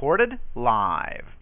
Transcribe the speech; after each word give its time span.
recorded 0.00 0.38
live. 0.54 1.39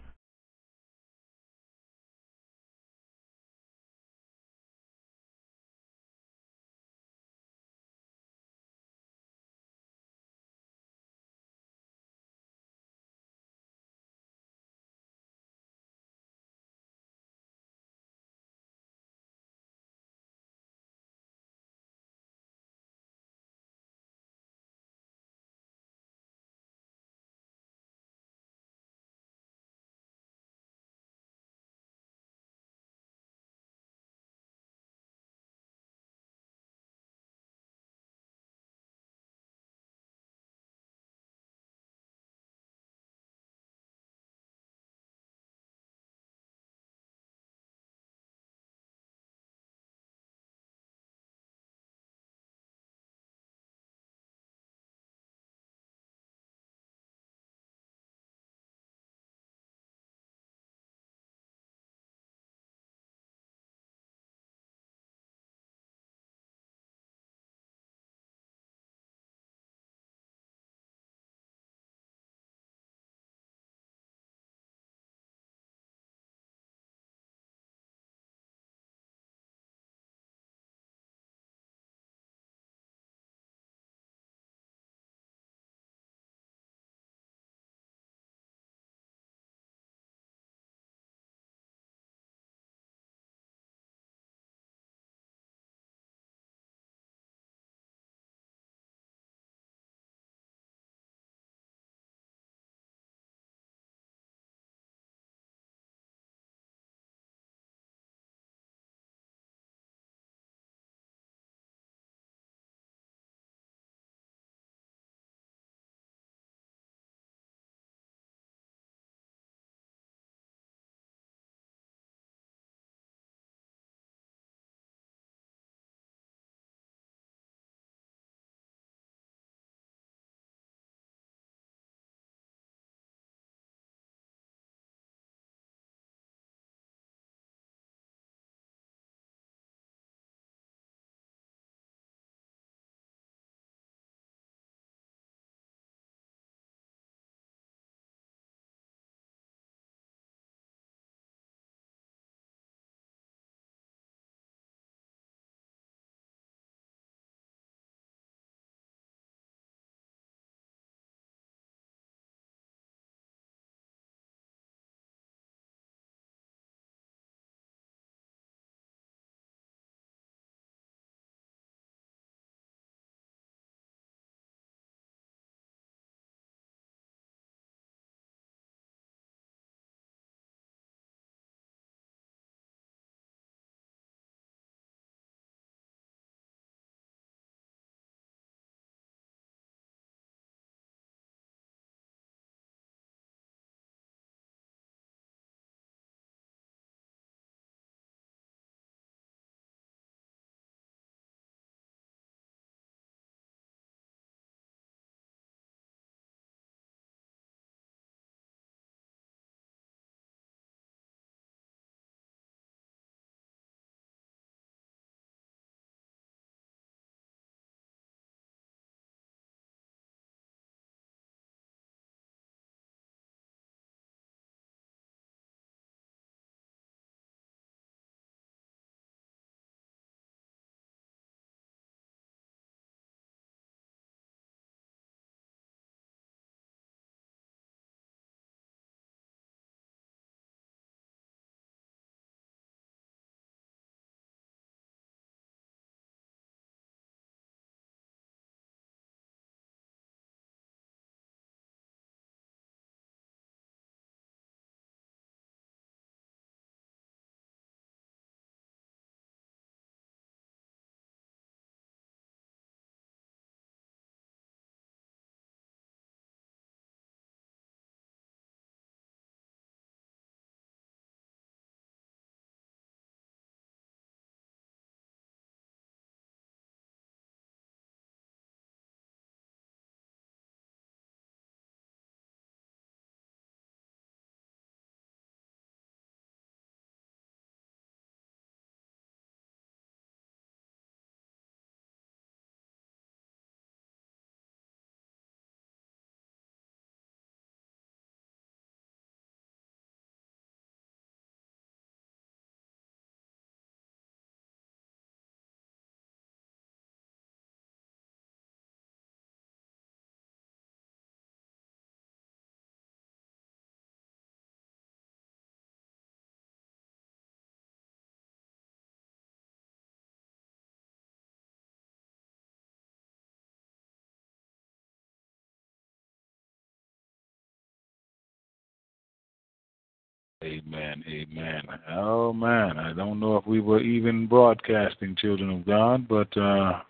Amen. 330.69 331.03
Amen. 331.07 331.63
Oh 331.89 332.31
man, 332.31 332.77
I 332.77 332.93
don't 332.93 333.19
know 333.19 333.37
if 333.37 333.47
we 333.47 333.59
were 333.59 333.81
even 333.81 334.27
broadcasting, 334.27 335.15
children 335.15 335.49
of 335.49 335.65
God, 335.65 336.07
but 336.07 336.35
uh, 336.37 336.81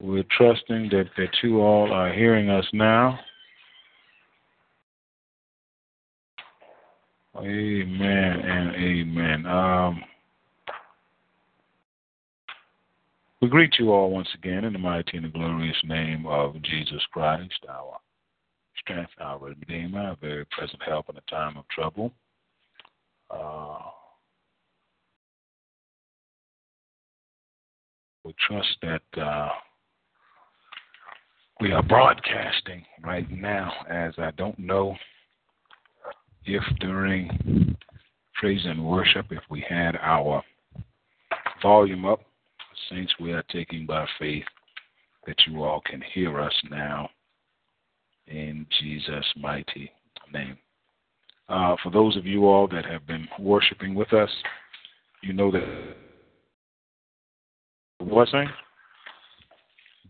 we're 0.00 0.24
trusting 0.36 0.88
that 0.90 1.10
that 1.18 1.28
you 1.42 1.60
all 1.60 1.92
are 1.92 2.12
hearing 2.12 2.48
us 2.48 2.64
now. 2.72 3.18
Amen 7.36 8.40
and 8.40 8.74
amen. 8.74 9.46
Um, 9.46 10.02
we 13.42 13.48
greet 13.48 13.74
you 13.78 13.92
all 13.92 14.10
once 14.10 14.28
again 14.34 14.64
in 14.64 14.72
the 14.72 14.78
mighty 14.78 15.18
and 15.18 15.26
the 15.26 15.28
glorious 15.28 15.76
name 15.84 16.24
of 16.26 16.60
Jesus 16.62 17.02
Christ, 17.12 17.52
our 17.68 17.98
strength, 18.80 19.12
our 19.20 19.38
Redeemer, 19.38 20.00
our 20.00 20.16
very 20.20 20.46
present 20.46 20.82
help 20.84 21.10
in 21.10 21.16
a 21.18 21.30
time 21.30 21.58
of 21.58 21.68
trouble. 21.68 22.10
Uh, 23.30 23.78
we 28.24 28.34
trust 28.46 28.68
that 28.82 29.22
uh, 29.22 29.48
we 31.60 31.72
are 31.72 31.82
broadcasting 31.82 32.84
right 33.02 33.30
now, 33.30 33.72
as 33.90 34.14
I 34.18 34.30
don't 34.32 34.58
know 34.58 34.96
if 36.44 36.62
during 36.80 37.76
praise 38.34 38.64
and 38.64 38.84
worship, 38.84 39.26
if 39.30 39.42
we 39.50 39.64
had 39.68 39.96
our 39.96 40.42
volume 41.62 42.04
up, 42.04 42.20
saints, 42.88 43.12
we 43.20 43.32
are 43.32 43.44
taking 43.50 43.86
by 43.86 44.06
faith 44.18 44.44
that 45.26 45.36
you 45.46 45.62
all 45.62 45.82
can 45.84 46.02
hear 46.14 46.40
us 46.40 46.54
now 46.70 47.08
in 48.28 48.66
Jesus' 48.80 49.26
mighty 49.36 49.90
name. 50.32 50.56
Uh, 51.48 51.76
for 51.82 51.90
those 51.90 52.16
of 52.16 52.26
you 52.26 52.46
all 52.46 52.68
that 52.68 52.84
have 52.84 53.06
been 53.06 53.26
worshiping 53.38 53.94
with 53.94 54.12
us, 54.12 54.30
you 55.22 55.32
know 55.32 55.50
that 55.50 55.96
saying? 58.30 58.48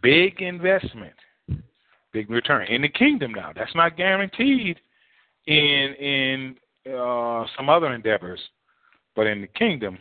Big 0.02 0.40
investment, 0.40 1.14
big 2.12 2.30
return 2.30 2.66
in 2.68 2.82
the 2.82 2.88
kingdom. 2.88 3.32
Now 3.32 3.52
that's 3.54 3.74
not 3.74 3.96
guaranteed 3.96 4.78
in 5.46 5.94
in 5.98 6.56
uh, 6.92 7.44
some 7.56 7.68
other 7.68 7.92
endeavors, 7.92 8.40
but 9.16 9.26
in 9.26 9.40
the 9.40 9.46
kingdom, 9.48 9.98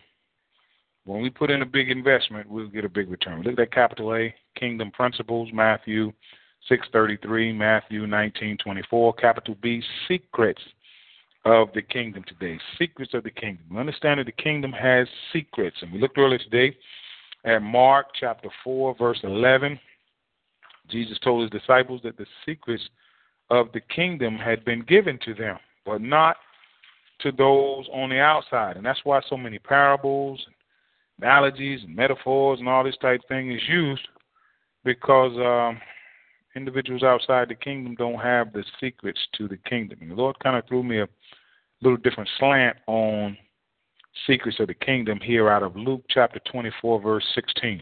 when 1.06 1.22
we 1.22 1.30
put 1.30 1.50
in 1.50 1.62
a 1.62 1.66
big 1.66 1.90
investment, 1.90 2.50
we'll 2.50 2.68
get 2.68 2.86
a 2.86 2.90
big 2.90 3.10
return. 3.10 3.42
Look 3.42 3.54
at 3.54 3.58
that 3.58 3.74
capital 3.74 4.14
A, 4.16 4.34
Kingdom 4.60 4.92
Principles, 4.92 5.50
Matthew 5.54 6.12
633, 6.70 7.54
Matthew 7.54 8.02
1924, 8.02 9.14
capital 9.14 9.56
B, 9.62 9.82
secrets 10.08 10.62
of 11.48 11.70
the 11.74 11.82
kingdom 11.82 12.24
today. 12.28 12.60
Secrets 12.78 13.14
of 13.14 13.24
the 13.24 13.32
kingdom. 13.32 13.78
Understand 13.78 14.20
that 14.20 14.26
the 14.26 14.32
kingdom 14.34 14.72
has 14.74 15.08
secrets. 15.32 15.78
And 15.82 15.94
we 15.94 16.00
looked 16.00 16.18
earlier 16.18 16.40
today 16.40 16.76
at 17.46 17.62
Mark 17.62 18.08
chapter 18.20 18.50
4, 18.64 18.96
verse 18.98 19.20
11. 19.24 19.80
Jesus 20.90 21.18
told 21.24 21.42
his 21.42 21.62
disciples 21.62 22.02
that 22.04 22.18
the 22.18 22.26
secrets 22.46 22.84
of 23.50 23.72
the 23.74 23.80
kingdom 23.80 24.36
had 24.36 24.66
been 24.66 24.82
given 24.82 25.18
to 25.24 25.34
them, 25.34 25.58
but 25.86 26.02
not 26.02 26.36
to 27.22 27.32
those 27.32 27.88
on 27.94 28.10
the 28.10 28.20
outside. 28.20 28.76
And 28.76 28.86
that's 28.86 29.00
why 29.06 29.22
so 29.30 29.38
many 29.38 29.58
parables, 29.58 30.46
and 30.46 31.26
analogies, 31.26 31.82
and 31.84 31.96
metaphors, 31.96 32.60
and 32.60 32.68
all 32.68 32.84
this 32.84 32.98
type 33.02 33.22
of 33.22 33.28
thing 33.30 33.52
is 33.52 33.62
used 33.70 34.08
because 34.84 35.32
um, 35.38 35.80
individuals 36.58 37.04
outside 37.04 37.48
the 37.48 37.56
kingdom 37.56 37.96
don't 37.96 38.20
have 38.20 38.52
the 38.52 38.64
secrets 38.80 39.20
to 39.38 39.48
the 39.48 39.58
kingdom. 39.58 40.00
And 40.02 40.12
the 40.12 40.16
Lord 40.16 40.38
kind 40.40 40.58
of 40.58 40.68
threw 40.68 40.84
me 40.84 41.00
a 41.00 41.08
little 41.82 41.98
different 41.98 42.30
slant 42.38 42.78
on 42.88 43.38
secrets 44.26 44.60
of 44.60 44.68
the 44.68 44.74
kingdom 44.74 45.20
here 45.24 45.50
out 45.50 45.64
of 45.64 45.76
Luke 45.76 46.04
chapter 46.10 46.40
24, 46.52 47.02
verse 47.02 47.26
16. 47.36 47.82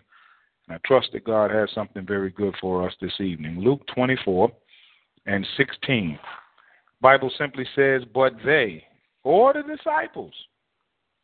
And 0.67 0.75
I 0.75 0.79
trust 0.85 1.09
that 1.13 1.23
God 1.23 1.49
has 1.51 1.69
something 1.73 2.05
very 2.05 2.29
good 2.29 2.53
for 2.59 2.85
us 2.85 2.93
this 3.01 3.19
evening. 3.19 3.59
Luke 3.59 3.81
24 3.95 4.51
and 5.25 5.47
16. 5.57 6.19
Bible 7.01 7.31
simply 7.37 7.65
says, 7.75 8.01
But 8.13 8.33
they, 8.45 8.83
or 9.23 9.53
the 9.53 9.63
disciples, 9.63 10.33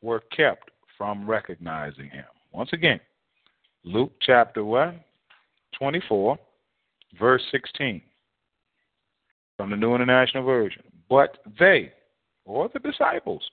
were 0.01 0.23
kept 0.35 0.71
from 0.97 1.29
recognizing 1.29 2.09
him. 2.09 2.25
Once 2.51 2.69
again, 2.73 2.99
Luke 3.83 4.11
chapter 4.21 4.63
1, 4.63 4.99
24 5.77 6.37
verse 7.19 7.41
16 7.51 8.01
from 9.57 9.69
the 9.69 9.75
New 9.75 9.95
International 9.95 10.43
Version. 10.43 10.83
But 11.09 11.37
they, 11.59 11.91
or 12.45 12.69
the 12.73 12.79
disciples, 12.79 13.43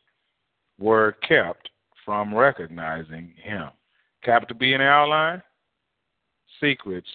were 0.79 1.17
kept 1.27 1.69
from 2.05 2.35
recognizing 2.35 3.35
him. 3.43 3.69
Capital 4.23 4.57
B 4.57 4.73
in 4.73 4.81
our 4.81 5.07
line, 5.07 5.43
secrets 6.61 7.09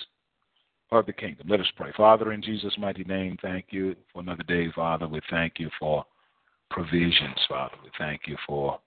of 0.92 1.06
the 1.06 1.14
kingdom. 1.14 1.48
Let 1.50 1.60
us 1.60 1.72
pray. 1.76 1.92
Father, 1.98 2.32
in 2.34 2.42
Jesus' 2.42 2.76
mighty 2.78 3.04
name, 3.04 3.38
thank 3.42 3.68
you 3.70 3.96
for 4.12 4.22
another 4.22 4.44
day, 4.44 4.68
Father. 4.76 5.08
We 5.08 5.22
thank 5.30 5.54
you 5.58 5.70
for 5.80 6.06
provisions, 6.70 7.40
Father. 7.50 7.76
We 7.84 7.90
thank 7.98 8.22
you 8.28 8.38
for 8.46 8.80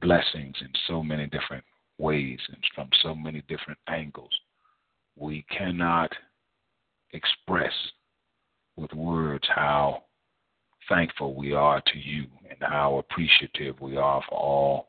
blessings 0.00 0.56
in 0.60 0.68
so 0.86 1.02
many 1.02 1.26
different 1.26 1.64
ways 1.98 2.38
and 2.48 2.58
from 2.74 2.88
so 3.02 3.14
many 3.14 3.42
different 3.48 3.78
angles. 3.88 4.32
We 5.16 5.44
cannot 5.56 6.12
express 7.14 7.72
with 8.76 8.92
words 8.92 9.44
how 9.54 10.02
thankful 10.88 11.34
we 11.34 11.52
are 11.52 11.80
to 11.80 11.98
you 11.98 12.26
and 12.48 12.58
how 12.60 12.98
appreciative 12.98 13.80
we 13.80 13.96
are 13.96 14.22
for 14.28 14.38
all 14.38 14.88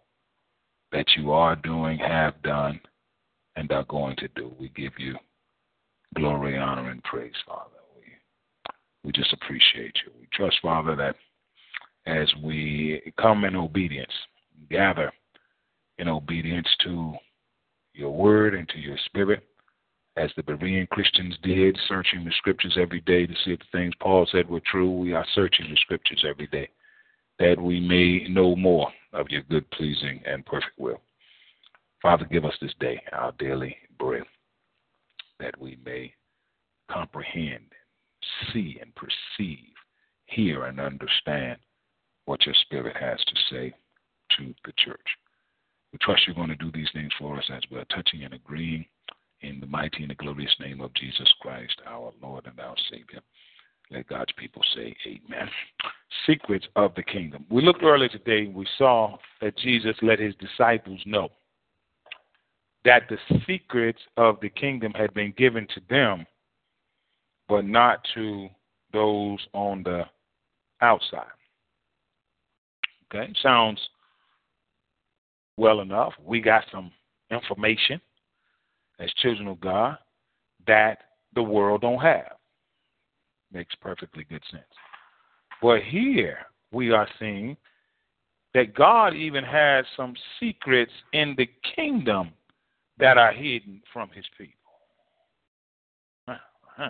that 0.91 1.05
you 1.17 1.31
are 1.31 1.55
doing, 1.55 1.97
have 1.97 2.41
done, 2.41 2.79
and 3.55 3.71
are 3.71 3.85
going 3.85 4.15
to 4.17 4.27
do. 4.35 4.53
We 4.59 4.69
give 4.69 4.93
you 4.97 5.15
glory, 6.15 6.57
honor, 6.57 6.89
and 6.89 7.03
praise, 7.03 7.33
Father. 7.45 7.69
We, 7.95 8.03
we 9.03 9.11
just 9.11 9.33
appreciate 9.33 9.95
you. 10.05 10.11
We 10.19 10.27
trust, 10.33 10.57
Father, 10.61 10.95
that 10.95 11.15
as 12.05 12.31
we 12.43 13.01
come 13.19 13.45
in 13.45 13.55
obedience, 13.55 14.11
gather 14.69 15.11
in 15.97 16.07
obedience 16.07 16.67
to 16.83 17.13
your 17.93 18.11
word 18.11 18.53
and 18.53 18.67
to 18.69 18.79
your 18.79 18.97
spirit, 19.05 19.43
as 20.17 20.31
the 20.35 20.43
Berean 20.43 20.87
Christians 20.89 21.37
did, 21.43 21.77
searching 21.87 22.23
the 22.23 22.31
scriptures 22.37 22.77
every 22.79 23.01
day 23.01 23.25
to 23.25 23.33
see 23.43 23.51
if 23.51 23.59
the 23.59 23.65
things 23.77 23.93
Paul 23.99 24.27
said 24.31 24.49
were 24.49 24.61
true. 24.61 24.91
We 24.91 25.13
are 25.13 25.25
searching 25.33 25.69
the 25.69 25.77
scriptures 25.77 26.23
every 26.27 26.47
day 26.47 26.69
that 27.39 27.59
we 27.59 27.81
may 27.81 28.27
know 28.29 28.55
more 28.55 28.89
of 29.11 29.27
your 29.29 29.41
good, 29.43 29.69
pleasing, 29.71 30.21
and 30.25 30.45
perfect 30.45 30.77
will. 30.77 31.01
Father, 32.01 32.25
give 32.25 32.45
us 32.45 32.55
this 32.61 32.73
day 32.79 33.01
our 33.11 33.33
daily 33.39 33.75
bread, 33.99 34.23
that 35.39 35.59
we 35.59 35.77
may 35.85 36.13
comprehend, 36.89 37.65
see, 38.53 38.79
and 38.81 38.93
perceive, 38.95 39.73
hear, 40.27 40.65
and 40.65 40.79
understand 40.79 41.57
what 42.25 42.45
your 42.45 42.55
Spirit 42.61 42.95
has 42.95 43.19
to 43.25 43.35
say 43.49 43.73
to 44.37 44.53
the 44.65 44.71
church. 44.77 45.07
We 45.91 45.99
trust 46.01 46.23
you're 46.25 46.35
going 46.35 46.49
to 46.49 46.55
do 46.55 46.71
these 46.71 46.89
things 46.93 47.11
for 47.19 47.37
us 47.37 47.49
as 47.53 47.63
we're 47.69 47.85
touching 47.85 48.23
and 48.23 48.33
agreeing 48.33 48.85
in 49.41 49.59
the 49.59 49.67
mighty 49.67 50.01
and 50.01 50.11
the 50.11 50.15
glorious 50.15 50.55
name 50.59 50.81
of 50.81 50.93
Jesus 50.93 51.31
Christ, 51.41 51.75
our 51.85 52.11
Lord 52.21 52.45
and 52.45 52.59
our 52.59 52.75
Savior. 52.89 53.21
Let 53.91 54.07
God's 54.07 54.31
people 54.37 54.63
say 54.75 54.95
amen. 55.05 55.49
Secrets 56.25 56.65
of 56.75 56.95
the 56.95 57.03
kingdom. 57.03 57.45
We 57.49 57.61
looked 57.61 57.83
earlier 57.83 58.09
today, 58.09 58.47
we 58.47 58.65
saw 58.77 59.17
that 59.41 59.57
Jesus 59.57 59.95
let 60.01 60.19
his 60.19 60.33
disciples 60.35 60.99
know 61.05 61.29
that 62.83 63.03
the 63.09 63.17
secrets 63.47 63.99
of 64.17 64.39
the 64.41 64.49
kingdom 64.49 64.93
had 64.93 65.13
been 65.13 65.33
given 65.37 65.67
to 65.73 65.81
them, 65.89 66.25
but 67.47 67.65
not 67.65 67.99
to 68.13 68.47
those 68.93 69.39
on 69.53 69.83
the 69.83 70.03
outside. 70.81 71.25
Okay, 73.13 73.31
sounds 73.41 73.79
well 75.57 75.81
enough. 75.81 76.13
We 76.23 76.41
got 76.41 76.63
some 76.71 76.91
information 77.31 77.99
as 78.99 79.11
children 79.13 79.47
of 79.47 79.59
God 79.59 79.97
that 80.67 80.99
the 81.33 81.43
world 81.43 81.81
don't 81.81 81.99
have. 81.99 82.33
Makes 83.51 83.75
perfectly 83.75 84.25
good 84.25 84.43
sense. 84.51 84.63
But 85.61 85.81
here 85.81 86.39
we 86.71 86.91
are 86.91 87.07
seeing 87.19 87.55
that 88.53 88.73
God 88.73 89.13
even 89.13 89.43
has 89.43 89.85
some 89.97 90.13
secrets 90.39 90.91
in 91.13 91.35
the 91.37 91.49
kingdom 91.75 92.31
that 92.97 93.17
are 93.17 93.33
hidden 93.33 93.81
from 93.91 94.09
his 94.13 94.25
people. 94.37 94.53
Uh-huh. 96.27 96.89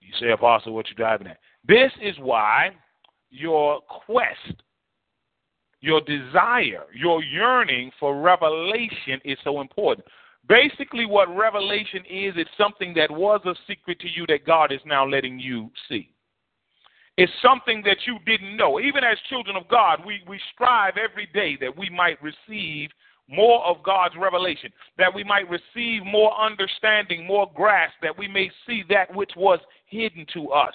You 0.00 0.12
say, 0.20 0.30
Apostle, 0.30 0.74
what 0.74 0.88
you 0.88 0.94
driving 0.94 1.26
at? 1.26 1.38
This 1.66 1.92
is 2.02 2.16
why 2.18 2.70
your 3.30 3.80
quest, 4.06 4.62
your 5.80 6.00
desire, 6.00 6.84
your 6.94 7.22
yearning 7.22 7.90
for 8.00 8.20
revelation 8.20 9.20
is 9.24 9.38
so 9.44 9.60
important. 9.60 10.06
Basically, 10.48 11.06
what 11.06 11.34
revelation 11.34 12.00
is, 12.00 12.34
it's 12.36 12.50
something 12.58 12.92
that 12.94 13.10
was 13.10 13.40
a 13.46 13.54
secret 13.66 13.98
to 14.00 14.08
you 14.08 14.26
that 14.26 14.46
God 14.46 14.72
is 14.72 14.80
now 14.84 15.06
letting 15.06 15.38
you 15.38 15.70
see. 15.88 16.10
It's 17.16 17.32
something 17.40 17.82
that 17.84 17.98
you 18.06 18.18
didn't 18.26 18.56
know. 18.56 18.80
Even 18.80 19.04
as 19.04 19.16
children 19.30 19.56
of 19.56 19.68
God, 19.68 20.00
we, 20.04 20.22
we 20.28 20.38
strive 20.52 20.94
every 20.96 21.28
day 21.32 21.56
that 21.60 21.76
we 21.76 21.88
might 21.88 22.18
receive 22.22 22.90
more 23.28 23.64
of 23.64 23.82
God's 23.82 24.14
revelation, 24.18 24.70
that 24.98 25.14
we 25.14 25.24
might 25.24 25.48
receive 25.48 26.04
more 26.04 26.38
understanding, 26.38 27.26
more 27.26 27.50
grasp, 27.54 27.94
that 28.02 28.16
we 28.18 28.28
may 28.28 28.50
see 28.66 28.82
that 28.90 29.14
which 29.14 29.30
was 29.36 29.60
hidden 29.86 30.26
to 30.34 30.50
us. 30.50 30.74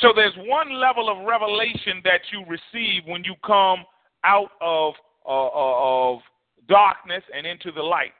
So 0.00 0.12
there's 0.14 0.34
one 0.36 0.78
level 0.78 1.08
of 1.08 1.26
revelation 1.26 2.02
that 2.04 2.20
you 2.30 2.44
receive 2.46 3.04
when 3.06 3.24
you 3.24 3.34
come 3.46 3.84
out 4.24 4.50
of, 4.60 4.94
uh, 5.26 5.46
uh 5.46 6.12
of 6.12 6.20
darkness 6.68 7.22
and 7.34 7.46
into 7.46 7.72
the 7.72 7.82
light. 7.82 8.12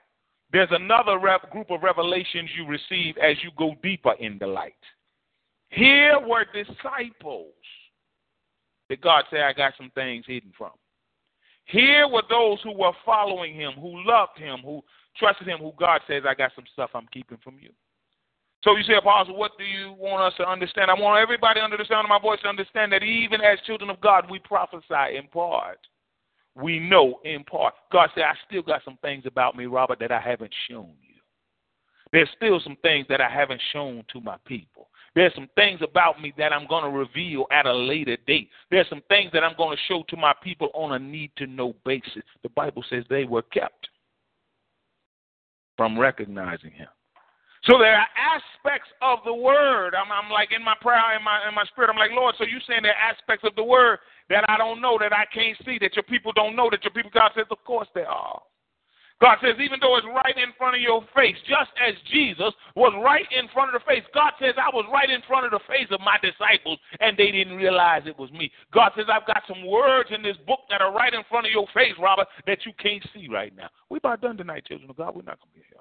There's 0.52 0.68
another 0.70 1.18
group 1.50 1.70
of 1.70 1.82
revelations 1.82 2.50
you 2.56 2.66
receive 2.66 3.16
as 3.18 3.36
you 3.42 3.50
go 3.58 3.74
deeper 3.82 4.14
in 4.20 4.38
the 4.38 4.46
light. 4.46 4.74
Here 5.70 6.18
were 6.20 6.44
disciples 6.44 7.52
that 8.88 9.00
God 9.00 9.24
said, 9.30 9.40
I 9.40 9.52
got 9.52 9.74
some 9.76 9.90
things 9.94 10.24
hidden 10.26 10.52
from. 10.56 10.70
Here 11.64 12.06
were 12.06 12.22
those 12.30 12.60
who 12.62 12.72
were 12.72 12.92
following 13.04 13.54
him, 13.54 13.72
who 13.72 14.06
loved 14.06 14.38
him, 14.38 14.60
who 14.64 14.82
trusted 15.18 15.48
him, 15.48 15.58
who 15.58 15.72
God 15.76 16.00
says, 16.06 16.22
I 16.26 16.34
got 16.34 16.52
some 16.54 16.64
stuff 16.72 16.90
I'm 16.94 17.08
keeping 17.12 17.38
from 17.42 17.56
you. 17.60 17.70
So 18.62 18.76
you 18.76 18.84
say, 18.84 18.94
Apostle, 18.94 19.36
what 19.36 19.52
do 19.58 19.64
you 19.64 19.94
want 19.98 20.22
us 20.22 20.36
to 20.38 20.48
understand? 20.48 20.90
I 20.90 20.94
want 20.94 21.20
everybody 21.20 21.60
under 21.60 21.76
the 21.76 21.84
sound 21.84 22.04
of 22.04 22.08
my 22.08 22.20
voice 22.20 22.40
to 22.42 22.48
understand 22.48 22.92
that 22.92 23.02
even 23.02 23.40
as 23.40 23.58
children 23.66 23.90
of 23.90 24.00
God, 24.00 24.30
we 24.30 24.38
prophesy 24.38 25.16
in 25.16 25.26
part. 25.32 25.78
We 26.60 26.80
know 26.80 27.20
in 27.24 27.44
part. 27.44 27.74
God 27.92 28.08
said, 28.14 28.24
I 28.24 28.34
still 28.48 28.62
got 28.62 28.82
some 28.84 28.98
things 29.02 29.24
about 29.26 29.56
me, 29.56 29.66
Robert, 29.66 29.98
that 30.00 30.10
I 30.10 30.20
haven't 30.20 30.54
shown 30.68 30.94
you. 31.02 31.14
There's 32.12 32.28
still 32.36 32.60
some 32.60 32.76
things 32.82 33.06
that 33.08 33.20
I 33.20 33.28
haven't 33.28 33.60
shown 33.72 34.04
to 34.12 34.20
my 34.20 34.36
people. 34.46 34.88
There's 35.14 35.34
some 35.34 35.48
things 35.54 35.80
about 35.82 36.20
me 36.20 36.32
that 36.38 36.52
I'm 36.52 36.66
going 36.66 36.84
to 36.84 36.90
reveal 36.90 37.46
at 37.50 37.66
a 37.66 37.72
later 37.72 38.16
date. 38.26 38.48
There's 38.70 38.88
some 38.88 39.02
things 39.08 39.30
that 39.32 39.44
I'm 39.44 39.56
going 39.56 39.76
to 39.76 39.82
show 39.88 40.04
to 40.08 40.16
my 40.16 40.34
people 40.42 40.70
on 40.74 40.92
a 40.92 40.98
need 40.98 41.30
to 41.36 41.46
know 41.46 41.74
basis. 41.84 42.22
The 42.42 42.50
Bible 42.50 42.84
says 42.88 43.04
they 43.08 43.24
were 43.24 43.42
kept 43.42 43.88
from 45.76 45.98
recognizing 45.98 46.70
him. 46.70 46.88
So 47.66 47.78
there 47.78 47.98
are 47.98 48.06
aspects 48.14 48.88
of 49.02 49.18
the 49.24 49.34
word. 49.34 49.94
I'm, 49.94 50.10
I'm 50.12 50.30
like 50.30 50.52
in 50.54 50.62
my 50.62 50.74
prayer, 50.80 51.18
in 51.18 51.24
my 51.24 51.48
in 51.48 51.54
my 51.54 51.64
spirit. 51.66 51.90
I'm 51.90 51.98
like, 51.98 52.14
Lord. 52.14 52.34
So 52.38 52.44
you 52.44 52.58
saying 52.66 52.82
there 52.82 52.94
are 52.94 53.10
aspects 53.10 53.44
of 53.44 53.54
the 53.56 53.64
word 53.64 53.98
that 54.30 54.44
I 54.48 54.56
don't 54.56 54.80
know, 54.80 54.98
that 55.00 55.12
I 55.12 55.26
can't 55.34 55.58
see, 55.64 55.78
that 55.80 55.96
your 55.96 56.04
people 56.04 56.32
don't 56.32 56.54
know, 56.54 56.70
that 56.70 56.84
your 56.84 56.92
people. 56.92 57.10
God 57.12 57.32
says, 57.34 57.46
of 57.50 57.62
course 57.64 57.88
there 57.94 58.08
are. 58.08 58.40
God 59.18 59.38
says, 59.40 59.56
even 59.58 59.80
though 59.80 59.96
it's 59.96 60.06
right 60.06 60.36
in 60.36 60.52
front 60.58 60.76
of 60.76 60.82
your 60.82 61.00
face, 61.16 61.36
just 61.48 61.72
as 61.80 61.94
Jesus 62.12 62.52
was 62.76 62.92
right 63.02 63.24
in 63.32 63.48
front 63.48 63.74
of 63.74 63.80
the 63.80 63.86
face, 63.88 64.04
God 64.12 64.36
says, 64.38 64.52
I 64.60 64.68
was 64.68 64.84
right 64.92 65.08
in 65.08 65.22
front 65.26 65.46
of 65.46 65.52
the 65.52 65.64
face 65.64 65.88
of 65.90 66.00
my 66.00 66.20
disciples, 66.20 66.78
and 67.00 67.16
they 67.16 67.32
didn't 67.32 67.56
realize 67.56 68.02
it 68.04 68.18
was 68.18 68.30
me. 68.30 68.52
God 68.74 68.92
says, 68.94 69.06
I've 69.08 69.26
got 69.26 69.40
some 69.48 69.64
words 69.64 70.10
in 70.12 70.20
this 70.20 70.36
book 70.46 70.68
that 70.68 70.82
are 70.82 70.92
right 70.92 71.14
in 71.14 71.24
front 71.30 71.46
of 71.46 71.52
your 71.52 71.66
face, 71.72 71.96
Robert, 71.98 72.28
that 72.46 72.66
you 72.66 72.72
can't 72.76 73.02
see 73.14 73.26
right 73.32 73.56
now. 73.56 73.70
We 73.88 73.96
about 73.96 74.20
done 74.20 74.36
tonight, 74.36 74.66
children 74.66 74.90
of 74.90 74.96
God. 74.96 75.16
We're 75.16 75.24
not 75.24 75.40
going 75.40 75.48
to 75.48 75.60
be 75.60 75.64
here. 75.64 75.75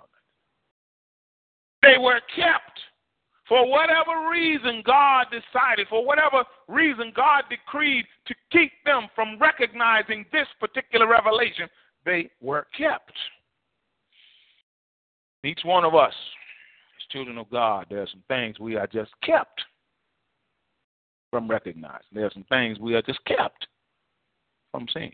They 1.85 1.99
were 1.99 2.21
kept. 2.35 2.79
For 3.47 3.69
whatever 3.69 4.27
reason 4.31 4.81
God 4.85 5.27
decided, 5.29 5.87
for 5.87 6.03
whatever 6.03 6.43
reason 6.67 7.13
God 7.15 7.43
decreed 7.47 8.05
to 8.25 8.33
keep 8.51 8.71
them 8.85 9.07
from 9.13 9.37
recognizing 9.39 10.25
this 10.31 10.47
particular 10.59 11.07
revelation, 11.07 11.69
they 12.05 12.31
were 12.41 12.65
kept. 12.75 13.13
Each 15.43 15.59
one 15.63 15.85
of 15.85 15.93
us, 15.93 16.13
as 16.13 17.11
children 17.11 17.37
of 17.37 17.47
God, 17.51 17.85
there 17.87 18.01
are 18.01 18.07
some 18.11 18.23
things 18.27 18.59
we 18.59 18.77
are 18.77 18.87
just 18.87 19.11
kept 19.21 19.61
from 21.29 21.47
recognizing. 21.47 22.07
There 22.13 22.25
are 22.25 22.31
some 22.33 22.45
things 22.49 22.79
we 22.79 22.95
are 22.95 23.03
just 23.03 23.23
kept 23.25 23.67
from 24.71 24.87
seeing. 24.91 25.13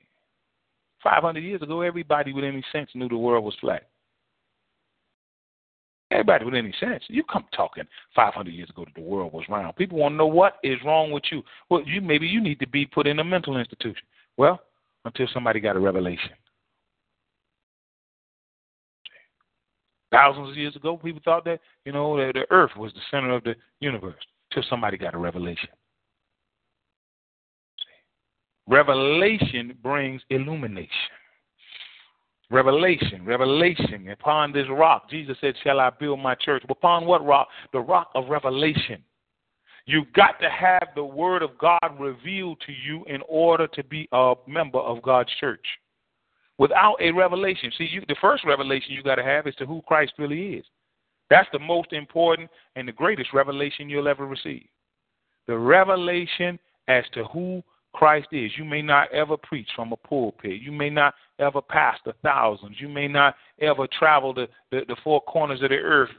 500 1.03 1.41
years 1.41 1.61
ago, 1.61 1.81
everybody 1.81 2.31
with 2.31 2.45
any 2.45 2.63
sense 2.71 2.89
knew 2.93 3.09
the 3.09 3.17
world 3.17 3.43
was 3.43 3.55
flat. 3.59 3.90
Everybody 6.11 6.43
with 6.43 6.55
any 6.55 6.73
sense. 6.77 7.03
You 7.07 7.23
come 7.23 7.45
talking 7.55 7.85
500 8.15 8.53
years 8.53 8.69
ago 8.69 8.83
that 8.83 8.93
the 8.95 9.07
world 9.07 9.31
was 9.31 9.45
round. 9.47 9.75
People 9.77 9.97
want 9.97 10.13
to 10.13 10.17
know 10.17 10.27
what 10.27 10.57
is 10.61 10.77
wrong 10.85 11.11
with 11.11 11.23
you. 11.31 11.41
Well, 11.69 11.81
you 11.85 12.01
maybe 12.01 12.27
you 12.27 12.41
need 12.41 12.59
to 12.59 12.67
be 12.67 12.85
put 12.85 13.07
in 13.07 13.19
a 13.19 13.23
mental 13.23 13.57
institution. 13.57 14.03
Well, 14.35 14.59
until 15.05 15.27
somebody 15.33 15.61
got 15.61 15.77
a 15.77 15.79
revelation. 15.79 16.31
Thousands 20.11 20.49
of 20.49 20.57
years 20.57 20.75
ago, 20.75 20.97
people 20.97 21.21
thought 21.23 21.45
that, 21.45 21.61
you 21.85 21.93
know, 21.93 22.17
that 22.17 22.33
the 22.33 22.45
earth 22.51 22.71
was 22.75 22.91
the 22.93 22.99
center 23.09 23.33
of 23.33 23.45
the 23.45 23.55
universe 23.79 24.21
until 24.51 24.69
somebody 24.69 24.97
got 24.97 25.15
a 25.15 25.17
revelation. 25.17 25.69
Revelation 28.67 29.77
brings 29.81 30.21
illumination. 30.29 30.89
Revelation, 32.51 33.25
revelation. 33.25 34.09
Upon 34.09 34.51
this 34.51 34.67
rock, 34.69 35.09
Jesus 35.09 35.37
said, 35.39 35.55
Shall 35.63 35.79
I 35.79 35.89
build 35.89 36.19
my 36.19 36.35
church? 36.35 36.63
Upon 36.69 37.05
what 37.05 37.25
rock? 37.25 37.47
The 37.71 37.79
rock 37.79 38.11
of 38.13 38.27
revelation. 38.27 39.01
You've 39.85 40.11
got 40.13 40.39
to 40.41 40.49
have 40.49 40.89
the 40.93 41.03
word 41.03 41.43
of 41.43 41.57
God 41.57 41.97
revealed 41.97 42.61
to 42.67 42.73
you 42.73 43.05
in 43.05 43.21
order 43.27 43.67
to 43.67 43.83
be 43.85 44.07
a 44.11 44.33
member 44.47 44.79
of 44.79 45.01
God's 45.01 45.31
church 45.39 45.65
without 46.57 46.97
a 46.99 47.11
revelation. 47.11 47.71
See, 47.77 47.87
you, 47.89 48.03
the 48.07 48.15
first 48.21 48.45
revelation 48.45 48.91
you 48.91 49.01
got 49.01 49.15
to 49.15 49.23
have 49.23 49.47
is 49.47 49.55
to 49.55 49.65
who 49.65 49.81
Christ 49.87 50.13
really 50.19 50.55
is. 50.55 50.65
That's 51.29 51.49
the 51.53 51.59
most 51.59 51.93
important 51.93 52.49
and 52.75 52.87
the 52.87 52.91
greatest 52.91 53.33
revelation 53.33 53.89
you'll 53.89 54.09
ever 54.09 54.27
receive. 54.27 54.67
The 55.47 55.57
revelation 55.57 56.59
as 56.87 57.05
to 57.13 57.23
who 57.25 57.63
Christ 57.93 58.27
is. 58.31 58.51
You 58.57 58.65
may 58.65 58.81
not 58.81 59.11
ever 59.11 59.37
preach 59.37 59.67
from 59.75 59.91
a 59.91 59.97
pulpit. 59.97 60.61
You 60.61 60.71
may 60.71 60.89
not 60.89 61.13
ever 61.39 61.61
pastor 61.61 62.13
thousands. 62.23 62.77
You 62.79 62.87
may 62.87 63.07
not 63.07 63.35
ever 63.59 63.87
travel 63.97 64.33
the, 64.33 64.47
the, 64.71 64.81
the 64.87 64.95
four 65.03 65.21
corners 65.21 65.61
of 65.61 65.69
the 65.69 65.75
earth. 65.75 66.09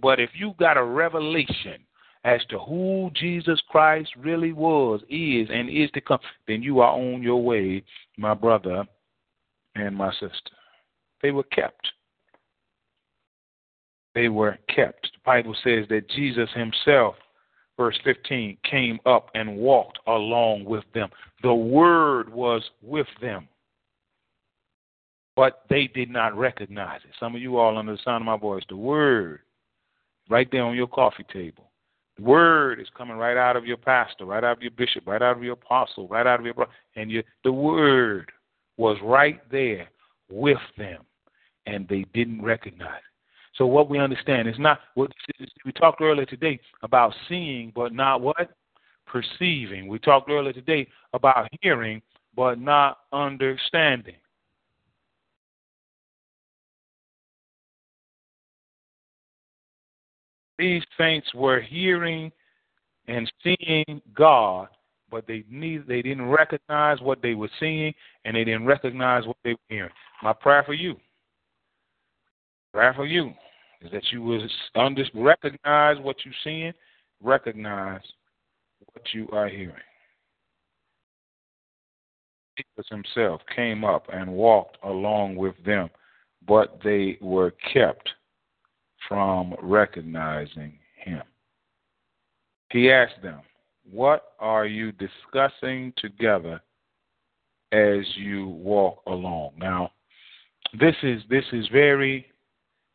But 0.00 0.20
if 0.20 0.30
you 0.34 0.54
got 0.58 0.76
a 0.76 0.84
revelation 0.84 1.80
as 2.24 2.40
to 2.50 2.58
who 2.58 3.10
Jesus 3.14 3.60
Christ 3.68 4.10
really 4.16 4.52
was, 4.52 5.00
is, 5.08 5.48
and 5.52 5.68
is 5.68 5.90
to 5.92 6.00
come, 6.00 6.20
then 6.46 6.62
you 6.62 6.80
are 6.80 6.92
on 6.92 7.22
your 7.22 7.42
way, 7.42 7.82
my 8.16 8.34
brother 8.34 8.84
and 9.74 9.96
my 9.96 10.12
sister. 10.12 10.56
They 11.22 11.30
were 11.30 11.42
kept. 11.44 11.88
They 14.14 14.28
were 14.28 14.58
kept. 14.68 15.02
The 15.12 15.20
Bible 15.24 15.56
says 15.64 15.86
that 15.88 16.08
Jesus 16.10 16.48
himself, 16.54 17.14
verse 17.76 17.98
15, 18.04 18.58
came 18.68 18.98
up 19.06 19.30
and 19.34 19.56
walked 19.56 19.98
along 20.06 20.64
with 20.64 20.84
them. 20.94 21.08
The 21.42 21.54
Word 21.54 22.32
was 22.32 22.62
with 22.82 23.06
them, 23.20 23.48
but 25.36 25.62
they 25.70 25.86
did 25.86 26.10
not 26.10 26.36
recognize 26.36 27.00
it. 27.04 27.10
Some 27.18 27.34
of 27.34 27.40
you 27.40 27.58
all 27.58 27.78
under 27.78 27.92
the 27.92 28.02
sound 28.04 28.22
of 28.22 28.26
my 28.26 28.36
voice, 28.36 28.62
the 28.68 28.76
Word, 28.76 29.40
right 30.28 30.48
there 30.50 30.64
on 30.64 30.76
your 30.76 30.86
coffee 30.86 31.26
table. 31.32 31.70
The 32.18 32.24
word 32.24 32.78
is 32.80 32.88
coming 32.96 33.16
right 33.16 33.36
out 33.36 33.56
of 33.56 33.64
your 33.64 33.78
pastor, 33.78 34.26
right 34.26 34.44
out 34.44 34.58
of 34.58 34.62
your 34.62 34.70
bishop, 34.72 35.06
right 35.06 35.22
out 35.22 35.36
of 35.36 35.42
your 35.42 35.54
apostle, 35.54 36.08
right 36.08 36.26
out 36.26 36.40
of 36.40 36.44
your 36.44 36.54
brother. 36.54 36.72
And 36.94 37.10
the 37.42 37.52
word 37.52 38.30
was 38.76 38.98
right 39.02 39.40
there 39.50 39.88
with 40.30 40.58
them, 40.76 41.04
and 41.66 41.88
they 41.88 42.04
didn't 42.12 42.42
recognize 42.42 42.98
it. 42.98 43.11
So 43.54 43.66
what 43.66 43.90
we 43.90 43.98
understand 43.98 44.48
is 44.48 44.58
not 44.58 44.80
what 44.94 45.10
we 45.64 45.72
talked 45.72 46.00
earlier 46.00 46.26
today 46.26 46.58
about 46.82 47.14
seeing, 47.28 47.72
but 47.74 47.92
not 47.92 48.20
what 48.20 48.50
perceiving. 49.06 49.88
We 49.88 49.98
talked 49.98 50.30
earlier 50.30 50.52
today 50.52 50.88
about 51.12 51.48
hearing, 51.60 52.00
but 52.34 52.58
not 52.58 52.98
understanding. 53.12 54.14
These 60.58 60.82
saints 60.96 61.28
were 61.34 61.60
hearing 61.60 62.30
and 63.08 63.30
seeing 63.42 64.00
God, 64.14 64.68
but 65.10 65.26
they 65.26 65.44
need 65.50 65.86
they 65.86 66.02
didn't 66.02 66.28
recognize 66.28 67.00
what 67.00 67.20
they 67.20 67.34
were 67.34 67.50
seeing 67.58 67.92
and 68.24 68.36
they 68.36 68.44
didn't 68.44 68.64
recognize 68.64 69.26
what 69.26 69.36
they 69.44 69.52
were 69.52 69.68
hearing. 69.68 69.92
My 70.22 70.32
prayer 70.32 70.62
for 70.62 70.74
you, 70.74 70.96
prayer 72.72 72.94
for 72.94 73.06
you, 73.06 73.34
is 73.84 73.90
that 73.92 74.04
you 74.12 74.22
will 74.22 74.46
under, 74.74 75.04
recognize 75.14 75.96
what 76.00 76.16
you're 76.24 76.34
seeing, 76.44 76.72
recognize 77.22 78.00
what 78.92 79.04
you 79.12 79.28
are 79.32 79.48
hearing. 79.48 79.74
Jesus 82.56 82.88
himself 82.90 83.40
came 83.54 83.84
up 83.84 84.06
and 84.12 84.30
walked 84.30 84.76
along 84.84 85.36
with 85.36 85.54
them, 85.64 85.88
but 86.46 86.78
they 86.84 87.18
were 87.20 87.54
kept 87.72 88.08
from 89.08 89.54
recognizing 89.62 90.78
him. 90.96 91.22
He 92.70 92.90
asked 92.90 93.22
them, 93.22 93.40
what 93.90 94.34
are 94.38 94.66
you 94.66 94.92
discussing 94.92 95.92
together 95.96 96.60
as 97.72 98.04
you 98.16 98.48
walk 98.48 99.02
along? 99.06 99.52
Now, 99.58 99.90
this 100.78 100.94
is 101.02 101.22
this 101.28 101.44
is 101.52 101.66
very 101.72 102.31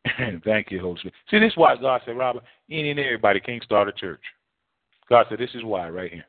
thank 0.43 0.71
you, 0.71 0.81
Holy 0.81 0.97
Spirit. 0.99 1.13
See, 1.29 1.39
this 1.39 1.51
is 1.51 1.57
why 1.57 1.75
God 1.75 2.01
said, 2.05 2.17
Robert, 2.17 2.43
any 2.69 2.91
and 2.91 2.99
everybody 2.99 3.39
can't 3.39 3.63
start 3.63 3.87
a 3.87 3.91
church. 3.91 4.21
God 5.09 5.25
said, 5.29 5.39
This 5.39 5.53
is 5.53 5.63
why, 5.63 5.89
right 5.89 6.11
here. 6.11 6.25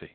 See. 0.00 0.10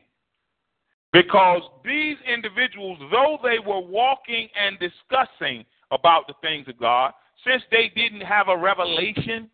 Because 1.12 1.62
these 1.84 2.16
individuals, 2.32 2.98
though 3.10 3.38
they 3.42 3.58
were 3.58 3.80
walking 3.80 4.48
and 4.58 4.78
discussing 4.78 5.64
about 5.90 6.26
the 6.26 6.34
things 6.42 6.68
of 6.68 6.78
God, 6.78 7.12
since 7.46 7.62
they 7.70 7.90
didn't 7.94 8.22
have 8.22 8.48
a 8.48 8.56
revelation 8.56 9.48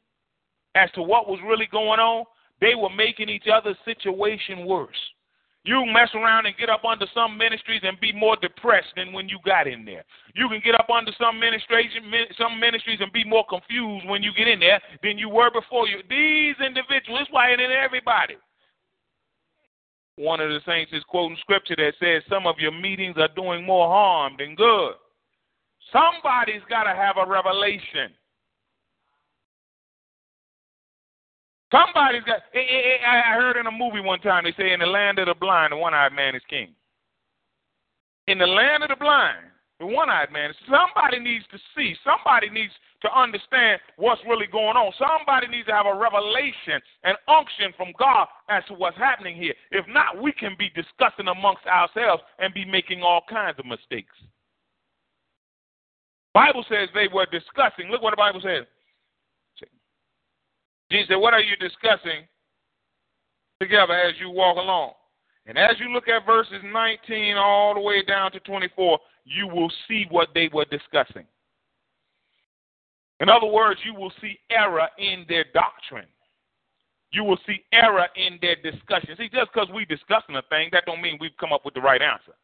as 0.74 0.90
to 0.92 1.02
what 1.02 1.28
was 1.28 1.38
really 1.46 1.68
going 1.70 2.00
on, 2.00 2.24
they 2.60 2.74
were 2.74 2.90
making 2.90 3.28
each 3.28 3.46
other's 3.52 3.76
situation 3.84 4.66
worse. 4.66 4.90
You 5.64 5.86
mess 5.86 6.10
around 6.14 6.44
and 6.44 6.56
get 6.58 6.68
up 6.68 6.84
under 6.84 7.06
some 7.14 7.38
ministries 7.38 7.80
and 7.84 7.98
be 7.98 8.12
more 8.12 8.36
depressed 8.36 8.92
than 8.96 9.14
when 9.14 9.30
you 9.30 9.38
got 9.46 9.66
in 9.66 9.86
there. 9.86 10.04
You 10.34 10.46
can 10.50 10.60
get 10.62 10.74
up 10.74 10.90
under 10.90 11.10
some 11.18 11.40
ministration, 11.40 12.04
some 12.36 12.60
ministries 12.60 13.00
and 13.00 13.10
be 13.12 13.24
more 13.24 13.46
confused 13.48 14.06
when 14.06 14.22
you 14.22 14.30
get 14.36 14.46
in 14.46 14.60
there 14.60 14.78
than 15.02 15.16
you 15.16 15.30
were 15.30 15.50
before 15.50 15.88
you. 15.88 16.02
These 16.10 16.56
individuals, 16.60 17.28
why 17.30 17.48
it 17.48 17.60
ain't 17.60 17.72
everybody? 17.72 18.36
One 20.16 20.40
of 20.40 20.50
the 20.50 20.60
saints 20.66 20.92
is 20.92 21.02
quoting 21.08 21.38
scripture 21.40 21.76
that 21.76 21.94
says 21.98 22.22
some 22.28 22.46
of 22.46 22.56
your 22.58 22.70
meetings 22.70 23.16
are 23.16 23.32
doing 23.34 23.64
more 23.64 23.88
harm 23.88 24.34
than 24.38 24.54
good. 24.54 24.92
Somebody's 25.90 26.62
got 26.68 26.84
to 26.84 26.94
have 26.94 27.16
a 27.16 27.28
revelation. 27.28 28.12
Somebody's 31.74 32.22
got. 32.22 32.38
Eh, 32.54 32.58
eh, 32.58 33.02
eh, 33.02 33.06
I 33.06 33.34
heard 33.34 33.56
in 33.56 33.66
a 33.66 33.70
movie 33.70 34.00
one 34.00 34.20
time 34.20 34.44
they 34.44 34.54
say 34.56 34.72
in 34.72 34.80
the 34.80 34.86
land 34.86 35.18
of 35.18 35.26
the 35.26 35.34
blind, 35.34 35.72
the 35.72 35.76
one-eyed 35.76 36.12
man 36.12 36.34
is 36.36 36.42
king. 36.48 36.70
In 38.28 38.38
the 38.38 38.46
land 38.46 38.84
of 38.84 38.90
the 38.90 38.96
blind, 38.96 39.46
the 39.80 39.86
one-eyed 39.86 40.30
man. 40.30 40.54
Somebody 40.70 41.18
needs 41.18 41.44
to 41.50 41.58
see. 41.76 41.96
Somebody 42.04 42.48
needs 42.48 42.72
to 43.02 43.10
understand 43.12 43.80
what's 43.96 44.22
really 44.26 44.46
going 44.46 44.76
on. 44.76 44.92
Somebody 44.96 45.48
needs 45.48 45.66
to 45.66 45.74
have 45.74 45.86
a 45.86 45.94
revelation, 45.94 46.80
an 47.02 47.16
unction 47.28 47.74
from 47.76 47.92
God 47.98 48.28
as 48.48 48.62
to 48.68 48.74
what's 48.74 48.96
happening 48.96 49.36
here. 49.36 49.54
If 49.72 49.84
not, 49.88 50.22
we 50.22 50.32
can 50.32 50.54
be 50.58 50.70
discussing 50.70 51.28
amongst 51.28 51.66
ourselves 51.66 52.22
and 52.38 52.54
be 52.54 52.64
making 52.64 53.02
all 53.02 53.22
kinds 53.28 53.58
of 53.58 53.66
mistakes. 53.66 54.14
Bible 56.32 56.64
says 56.68 56.88
they 56.94 57.08
were 57.12 57.26
discussing. 57.26 57.90
Look 57.90 58.02
what 58.02 58.10
the 58.10 58.16
Bible 58.16 58.40
says. 58.42 58.64
Jesus 60.94 61.08
said, 61.08 61.16
What 61.16 61.34
are 61.34 61.40
you 61.40 61.56
discussing 61.56 62.22
together 63.60 63.94
as 63.94 64.14
you 64.20 64.30
walk 64.30 64.56
along? 64.56 64.92
And 65.46 65.58
as 65.58 65.76
you 65.80 65.92
look 65.92 66.08
at 66.08 66.24
verses 66.24 66.62
19 66.64 67.36
all 67.36 67.74
the 67.74 67.80
way 67.80 68.02
down 68.04 68.30
to 68.32 68.40
24, 68.40 68.98
you 69.24 69.48
will 69.48 69.70
see 69.88 70.06
what 70.10 70.28
they 70.34 70.48
were 70.52 70.64
discussing. 70.66 71.24
In 73.18 73.28
other 73.28 73.46
words, 73.46 73.80
you 73.84 73.94
will 73.94 74.12
see 74.20 74.38
error 74.50 74.88
in 74.98 75.26
their 75.28 75.44
doctrine. 75.52 76.06
You 77.10 77.24
will 77.24 77.38
see 77.46 77.64
error 77.72 78.06
in 78.16 78.38
their 78.40 78.56
discussion. 78.56 79.16
See, 79.16 79.28
just 79.32 79.52
because 79.52 79.68
we're 79.72 79.84
discussing 79.86 80.36
a 80.36 80.42
thing, 80.48 80.68
that 80.72 80.84
don't 80.86 81.02
mean 81.02 81.18
we've 81.20 81.36
come 81.38 81.52
up 81.52 81.64
with 81.64 81.74
the 81.74 81.80
right 81.80 82.02
answer. 82.02 82.34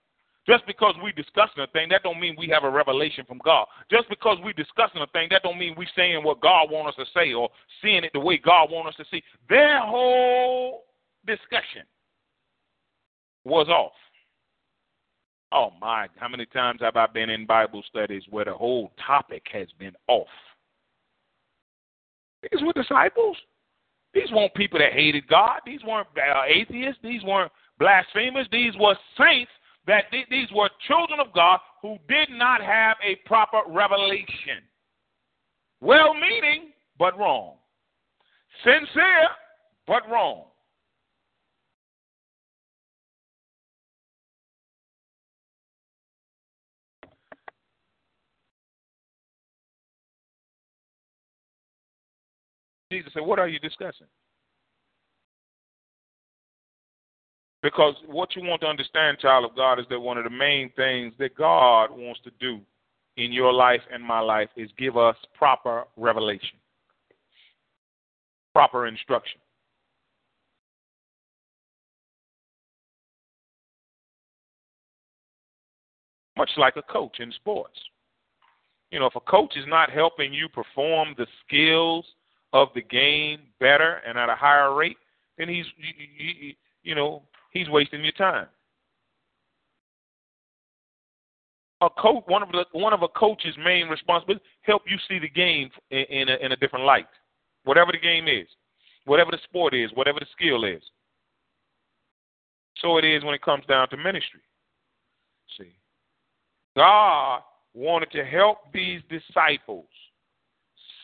Just 0.46 0.66
because 0.66 0.94
we're 1.02 1.12
discussing 1.12 1.62
a 1.62 1.66
thing, 1.68 1.88
that 1.90 2.02
don't 2.02 2.18
mean 2.18 2.34
we 2.38 2.48
have 2.48 2.64
a 2.64 2.70
revelation 2.70 3.24
from 3.26 3.40
God. 3.44 3.66
Just 3.90 4.08
because 4.08 4.38
we're 4.42 4.54
discussing 4.54 5.02
a 5.02 5.06
thing, 5.08 5.28
that 5.30 5.42
don't 5.42 5.58
mean 5.58 5.74
we're 5.76 5.86
saying 5.94 6.24
what 6.24 6.40
God 6.40 6.70
wants 6.70 6.98
us 6.98 7.06
to 7.06 7.18
say 7.18 7.32
or 7.34 7.50
seeing 7.82 8.04
it 8.04 8.10
the 8.14 8.20
way 8.20 8.38
God 8.38 8.70
wants 8.70 8.98
us 8.98 9.04
to 9.04 9.10
see. 9.10 9.22
Their 9.48 9.80
whole 9.80 10.84
discussion 11.26 11.82
was 13.44 13.68
off. 13.68 13.92
Oh 15.52 15.70
my, 15.80 16.06
how 16.16 16.28
many 16.28 16.46
times 16.46 16.80
have 16.80 16.96
I 16.96 17.06
been 17.06 17.28
in 17.28 17.44
Bible 17.44 17.82
studies 17.88 18.22
where 18.30 18.44
the 18.44 18.54
whole 18.54 18.92
topic 19.04 19.42
has 19.52 19.66
been 19.78 19.94
off? 20.06 20.28
These 22.50 22.62
were 22.62 22.72
disciples. 22.72 23.36
These 24.14 24.30
weren't 24.32 24.54
people 24.54 24.78
that 24.78 24.92
hated 24.92 25.28
God. 25.28 25.60
These 25.66 25.80
weren't 25.84 26.08
uh, 26.16 26.42
atheists. 26.48 27.00
These 27.02 27.22
weren't 27.24 27.52
blasphemers. 27.78 28.46
These 28.50 28.72
were 28.78 28.96
saints 29.18 29.50
that 29.86 30.04
these 30.30 30.48
were 30.54 30.70
children 30.86 31.20
of 31.20 31.32
God 31.34 31.58
who 31.82 31.96
did 32.08 32.28
not 32.30 32.60
have 32.60 32.96
a 33.02 33.16
proper 33.26 33.60
revelation. 33.68 34.62
Well 35.80 36.14
meaning, 36.14 36.72
but 36.98 37.18
wrong. 37.18 37.54
Sincere, 38.64 39.28
but 39.86 40.08
wrong. 40.10 40.44
Jesus 52.92 53.12
said, 53.14 53.22
What 53.22 53.38
are 53.38 53.48
you 53.48 53.58
discussing? 53.60 54.06
Because 57.62 57.94
what 58.06 58.34
you 58.34 58.42
want 58.42 58.62
to 58.62 58.66
understand, 58.66 59.18
child 59.18 59.44
of 59.44 59.54
God, 59.54 59.78
is 59.78 59.86
that 59.90 60.00
one 60.00 60.16
of 60.16 60.24
the 60.24 60.30
main 60.30 60.70
things 60.76 61.12
that 61.18 61.34
God 61.36 61.90
wants 61.90 62.20
to 62.24 62.30
do 62.40 62.60
in 63.16 63.32
your 63.32 63.52
life 63.52 63.82
and 63.92 64.02
my 64.02 64.20
life 64.20 64.48
is 64.56 64.70
give 64.78 64.96
us 64.96 65.16
proper 65.34 65.84
revelation, 65.96 66.58
proper 68.54 68.86
instruction. 68.86 69.40
Much 76.36 76.50
like 76.56 76.76
a 76.76 76.82
coach 76.82 77.20
in 77.20 77.30
sports. 77.32 77.78
You 78.90 78.98
know, 78.98 79.06
if 79.06 79.14
a 79.14 79.20
coach 79.20 79.56
is 79.56 79.66
not 79.68 79.90
helping 79.90 80.32
you 80.32 80.48
perform 80.48 81.14
the 81.18 81.26
skills 81.46 82.06
of 82.52 82.68
the 82.74 82.82
game 82.82 83.40
better 83.60 84.00
and 84.06 84.18
at 84.18 84.30
a 84.30 84.34
higher 84.34 84.74
rate, 84.74 84.96
then 85.38 85.48
he's, 85.48 85.66
you, 86.82 86.94
know, 86.94 87.22
he's 87.50 87.68
wasting 87.68 88.02
your 88.02 88.12
time. 88.12 88.46
A 91.82 91.88
coach, 91.88 92.24
one 92.26 92.42
of 92.42 92.50
the 92.50 92.64
one 92.72 92.92
of 92.92 93.02
a 93.02 93.08
coach's 93.08 93.56
main 93.62 93.88
responsibilities, 93.88 94.46
help 94.62 94.82
you 94.86 94.98
see 95.08 95.18
the 95.18 95.28
game 95.28 95.70
in, 95.90 96.04
in 96.10 96.28
a, 96.28 96.36
in 96.44 96.52
a 96.52 96.56
different 96.56 96.84
light, 96.84 97.08
whatever 97.64 97.90
the 97.90 97.98
game 97.98 98.28
is, 98.28 98.46
whatever 99.06 99.30
the 99.30 99.38
sport 99.44 99.74
is, 99.74 99.90
whatever 99.94 100.20
the 100.20 100.26
skill 100.36 100.64
is. 100.64 100.82
So 102.82 102.98
it 102.98 103.04
is 103.04 103.24
when 103.24 103.34
it 103.34 103.42
comes 103.42 103.64
down 103.66 103.88
to 103.90 103.96
ministry. 103.96 104.40
See, 105.58 105.72
God 106.76 107.40
wanted 107.74 108.10
to 108.12 108.24
help 108.24 108.58
these 108.72 109.00
disciples 109.08 109.86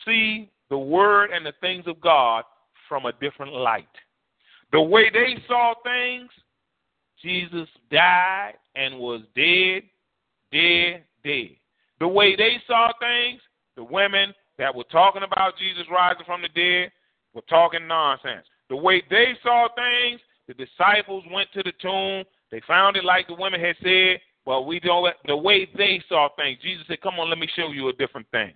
see 0.05 0.51
the 0.69 0.77
word 0.77 1.31
and 1.31 1.45
the 1.45 1.53
things 1.61 1.85
of 1.87 1.99
God 2.01 2.43
from 2.87 3.05
a 3.05 3.13
different 3.13 3.53
light. 3.53 3.87
The 4.71 4.81
way 4.81 5.09
they 5.11 5.37
saw 5.47 5.73
things, 5.83 6.29
Jesus 7.21 7.67
died 7.89 8.53
and 8.75 8.99
was 8.99 9.21
dead, 9.35 9.83
dead, 10.51 11.03
dead. 11.23 11.55
The 11.99 12.07
way 12.07 12.35
they 12.35 12.57
saw 12.67 12.91
things, 12.99 13.41
the 13.75 13.83
women 13.83 14.33
that 14.57 14.75
were 14.75 14.83
talking 14.85 15.23
about 15.23 15.57
Jesus 15.57 15.83
rising 15.91 16.25
from 16.25 16.41
the 16.41 16.49
dead 16.49 16.91
were 17.33 17.41
talking 17.49 17.87
nonsense. 17.87 18.45
The 18.69 18.75
way 18.75 19.01
they 19.09 19.33
saw 19.41 19.67
things, 19.75 20.19
the 20.47 20.53
disciples 20.53 21.23
went 21.31 21.51
to 21.53 21.63
the 21.63 21.73
tomb. 21.81 22.23
They 22.51 22.61
found 22.67 22.97
it 22.97 23.05
like 23.05 23.27
the 23.27 23.35
women 23.35 23.59
had 23.59 23.75
said, 23.83 24.19
but 24.45 24.61
we 24.63 24.79
don't. 24.79 25.13
The 25.25 25.35
way 25.35 25.65
they 25.77 26.01
saw 26.07 26.29
things, 26.37 26.59
Jesus 26.61 26.85
said, 26.87 27.01
"Come 27.01 27.19
on, 27.19 27.29
let 27.29 27.37
me 27.37 27.47
show 27.47 27.71
you 27.71 27.89
a 27.89 27.93
different 27.93 28.29
thing." 28.31 28.53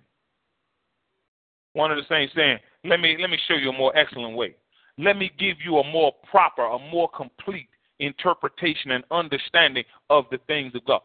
One 1.74 1.90
of 1.90 1.98
the 1.98 2.04
saints 2.04 2.34
saying, 2.34 2.60
"Let 2.84 3.00
me 3.00 3.16
let 3.18 3.28
me 3.28 3.38
show 3.46 3.54
you 3.54 3.70
a 3.70 3.72
more 3.72 3.94
excellent 3.94 4.34
way." 4.34 4.54
Let 4.98 5.16
me 5.16 5.30
give 5.38 5.56
you 5.64 5.78
a 5.78 5.90
more 5.90 6.12
proper, 6.30 6.64
a 6.64 6.78
more 6.78 7.08
complete 7.08 7.68
interpretation 7.98 8.90
and 8.90 9.04
understanding 9.10 9.84
of 10.10 10.24
the 10.30 10.38
things 10.46 10.74
of 10.74 10.84
God. 10.84 11.00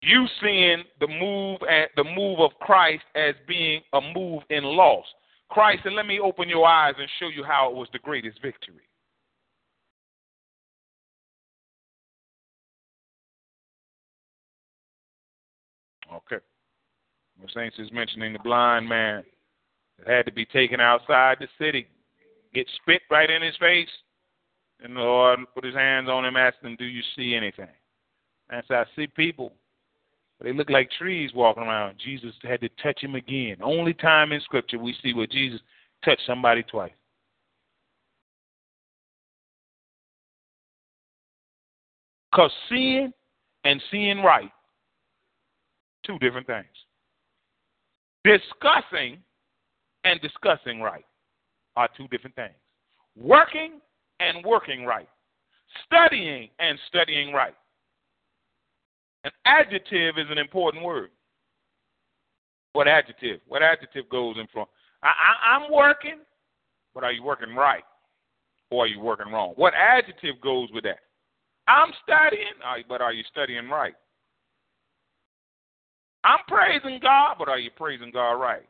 You 0.00 0.26
seeing 0.40 0.84
the 1.00 1.08
move 1.08 1.58
at 1.68 1.90
the 1.96 2.04
move 2.04 2.38
of 2.38 2.52
Christ 2.60 3.02
as 3.16 3.34
being 3.48 3.82
a 3.92 4.00
move 4.14 4.42
in 4.48 4.62
loss. 4.62 5.04
Christ 5.50 5.80
said, 5.82 5.92
Let 5.92 6.06
me 6.06 6.20
open 6.20 6.48
your 6.48 6.66
eyes 6.66 6.94
and 6.98 7.08
show 7.18 7.28
you 7.28 7.42
how 7.42 7.70
it 7.70 7.74
was 7.74 7.88
the 7.92 7.98
greatest 7.98 8.40
victory. 8.40 8.76
Okay. 16.12 16.42
The 17.40 17.48
saints 17.54 17.78
is 17.78 17.92
mentioning 17.92 18.32
the 18.32 18.38
blind 18.40 18.88
man 18.88 19.22
that 19.98 20.08
had 20.08 20.26
to 20.26 20.32
be 20.32 20.44
taken 20.44 20.80
outside 20.80 21.38
the 21.40 21.48
city, 21.58 21.86
get 22.52 22.66
spit 22.82 23.02
right 23.10 23.30
in 23.30 23.42
his 23.42 23.56
face, 23.58 23.88
and 24.82 24.96
the 24.96 25.00
Lord 25.00 25.40
put 25.54 25.64
his 25.64 25.74
hands 25.74 26.08
on 26.08 26.24
him, 26.24 26.36
asked 26.36 26.62
him, 26.62 26.76
Do 26.78 26.84
you 26.84 27.02
see 27.16 27.34
anything? 27.34 27.68
And 28.50 28.62
so 28.66 28.74
I 28.74 28.84
see 28.96 29.06
people, 29.06 29.52
but 30.38 30.46
they 30.46 30.52
look 30.52 30.70
like 30.70 30.90
trees 30.90 31.32
walking 31.34 31.62
around. 31.62 31.96
Jesus 32.04 32.34
had 32.42 32.60
to 32.60 32.68
touch 32.82 33.00
him 33.02 33.14
again. 33.14 33.56
Only 33.62 33.94
time 33.94 34.32
in 34.32 34.40
Scripture 34.40 34.78
we 34.78 34.96
see 35.02 35.14
where 35.14 35.26
Jesus 35.26 35.60
touched 36.04 36.22
somebody 36.26 36.62
twice. 36.62 36.92
Because 42.30 42.52
seeing 42.68 43.12
and 43.64 43.82
seeing 43.90 44.22
right, 44.22 44.50
two 46.04 46.18
different 46.18 46.46
things 46.46 46.66
discussing 48.28 49.18
and 50.04 50.20
discussing 50.20 50.80
right 50.80 51.04
are 51.76 51.88
two 51.96 52.08
different 52.08 52.36
things. 52.36 52.54
Working 53.16 53.80
and 54.20 54.44
working 54.44 54.84
right. 54.84 55.08
Studying 55.84 56.48
and 56.58 56.78
studying 56.88 57.32
right. 57.32 57.54
An 59.24 59.30
adjective 59.44 60.18
is 60.18 60.26
an 60.30 60.38
important 60.38 60.84
word. 60.84 61.10
What 62.72 62.88
adjective? 62.88 63.40
What 63.46 63.62
adjective 63.62 64.08
goes 64.08 64.36
in 64.38 64.46
front? 64.52 64.68
I, 65.02 65.08
I, 65.08 65.56
I'm 65.56 65.72
working, 65.72 66.18
but 66.94 67.04
are 67.04 67.12
you 67.12 67.22
working 67.22 67.54
right? 67.54 67.82
Or 68.70 68.84
are 68.84 68.86
you 68.86 69.00
working 69.00 69.32
wrong? 69.32 69.54
What 69.56 69.74
adjective 69.74 70.40
goes 70.42 70.68
with 70.72 70.84
that? 70.84 70.98
I'm 71.66 71.92
studying, 72.02 72.44
but 72.88 73.00
are 73.00 73.12
you 73.12 73.22
studying 73.30 73.68
right? 73.68 73.94
I'm 76.28 76.40
praising 76.46 77.00
God, 77.02 77.36
but 77.38 77.48
are 77.48 77.58
you 77.58 77.70
praising 77.74 78.10
God 78.12 78.34
right? 78.34 78.68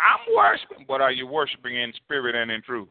I'm 0.00 0.34
worshiping, 0.34 0.86
but 0.88 1.02
are 1.02 1.12
you 1.12 1.26
worshiping 1.26 1.76
in 1.76 1.92
spirit 1.96 2.34
and 2.34 2.50
in 2.50 2.62
truth? 2.62 2.88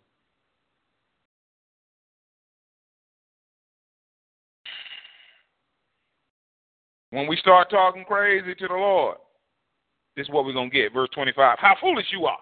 When 7.10 7.26
we 7.28 7.38
start 7.38 7.72
talking 7.72 8.04
crazy 8.04 8.54
to 8.54 8.68
the 8.68 8.74
Lord, 8.76 9.18
this 10.16 10.28
is 10.28 10.32
what 10.32 10.46
we're 10.46 10.54
going 10.54 10.70
to 10.70 10.76
get. 10.76 10.94
Verse 10.94 11.10
25. 11.16 11.58
How 11.58 11.76
foolish 11.82 12.06
you 12.12 12.28
are. 12.28 12.38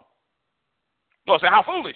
Lord 1.25 1.39
say, 1.39 1.47
How 1.47 1.63
foolish. 1.63 1.95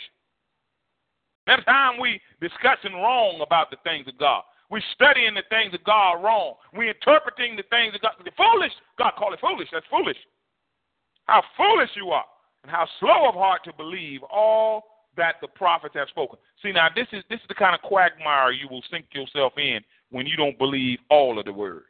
Next 1.47 1.65
time 1.65 1.99
we 1.99 2.21
discussing 2.39 2.93
wrong 2.93 3.41
about 3.45 3.71
the 3.71 3.77
things 3.83 4.07
of 4.07 4.17
God. 4.17 4.43
We're 4.69 4.81
studying 4.93 5.33
the 5.33 5.43
things 5.49 5.73
of 5.73 5.83
God 5.83 6.23
wrong. 6.23 6.53
We're 6.73 6.93
interpreting 6.93 7.55
the 7.55 7.63
things 7.69 7.95
of 7.95 8.01
God. 8.01 8.11
The 8.23 8.31
foolish, 8.37 8.71
God 8.97 9.13
call 9.17 9.33
it 9.33 9.39
foolish. 9.39 9.67
That's 9.71 9.85
foolish. 9.89 10.17
How 11.25 11.43
foolish 11.57 11.89
you 11.95 12.09
are, 12.09 12.25
and 12.63 12.71
how 12.71 12.87
slow 12.99 13.29
of 13.29 13.35
heart 13.35 13.63
to 13.65 13.73
believe 13.73 14.21
all 14.23 14.83
that 15.17 15.35
the 15.41 15.47
prophets 15.47 15.95
have 15.95 16.07
spoken. 16.09 16.39
See 16.61 16.71
now, 16.71 16.87
this 16.95 17.07
is 17.11 17.23
this 17.29 17.39
is 17.39 17.47
the 17.47 17.55
kind 17.55 17.75
of 17.75 17.81
quagmire 17.81 18.51
you 18.51 18.67
will 18.69 18.83
sink 18.91 19.05
yourself 19.11 19.53
in 19.57 19.79
when 20.11 20.25
you 20.25 20.37
don't 20.37 20.57
believe 20.57 20.99
all 21.09 21.39
of 21.39 21.45
the 21.45 21.53
word. 21.53 21.83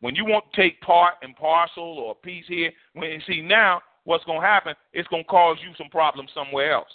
When 0.00 0.14
you 0.14 0.24
won't 0.24 0.44
take 0.54 0.80
part 0.80 1.14
and 1.22 1.34
parcel 1.34 1.98
or 1.98 2.12
a 2.12 2.14
piece 2.14 2.44
here, 2.46 2.70
when 2.94 3.10
you 3.10 3.20
see 3.26 3.40
now 3.40 3.80
what's 4.04 4.24
going 4.24 4.40
to 4.40 4.46
happen, 4.46 4.74
it's 4.92 5.08
going 5.08 5.24
to 5.24 5.28
cause 5.28 5.56
you 5.62 5.74
some 5.76 5.90
problems 5.90 6.30
somewhere 6.34 6.72
else. 6.72 6.92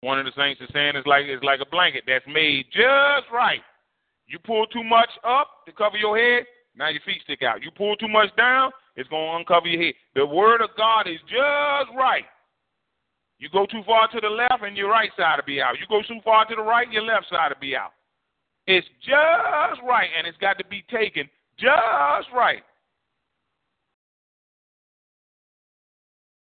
One 0.00 0.18
of 0.18 0.26
the 0.26 0.32
things 0.32 0.58
it's 0.60 0.72
saying 0.72 0.96
is 0.96 1.06
like 1.06 1.24
it's 1.26 1.42
like 1.42 1.60
a 1.60 1.70
blanket 1.70 2.04
that's 2.06 2.26
made 2.26 2.66
just 2.72 3.30
right. 3.32 3.60
You 4.26 4.38
pull 4.38 4.66
too 4.66 4.84
much 4.84 5.10
up 5.24 5.64
to 5.66 5.72
cover 5.72 5.96
your 5.96 6.18
head, 6.18 6.44
now 6.76 6.88
your 6.88 7.00
feet 7.06 7.22
stick 7.24 7.42
out. 7.42 7.62
You 7.62 7.70
pull 7.70 7.96
too 7.96 8.08
much 8.08 8.34
down, 8.36 8.70
it's 8.96 9.08
going 9.08 9.32
to 9.32 9.36
uncover 9.38 9.68
your 9.68 9.82
head. 9.82 9.94
The 10.14 10.26
word 10.26 10.60
of 10.60 10.70
God 10.76 11.06
is 11.06 11.20
just 11.28 11.96
right. 11.96 12.24
You 13.38 13.48
go 13.52 13.66
too 13.66 13.82
far 13.84 14.08
to 14.08 14.20
the 14.20 14.28
left, 14.28 14.62
and 14.62 14.76
your 14.76 14.90
right 14.90 15.10
side 15.16 15.36
will 15.36 15.46
be 15.46 15.60
out. 15.60 15.74
You 15.78 15.86
go 15.88 16.02
too 16.02 16.20
far 16.24 16.46
to 16.46 16.54
the 16.54 16.62
right, 16.62 16.86
and 16.86 16.94
your 16.94 17.04
left 17.04 17.26
side 17.30 17.48
will 17.50 17.60
be 17.60 17.76
out. 17.76 17.92
It's 18.66 18.86
just 19.00 19.80
right, 19.86 20.08
and 20.16 20.26
it's 20.26 20.38
got 20.38 20.58
to 20.58 20.64
be 20.66 20.84
taken 20.90 21.28
just 21.58 22.28
right. 22.34 22.62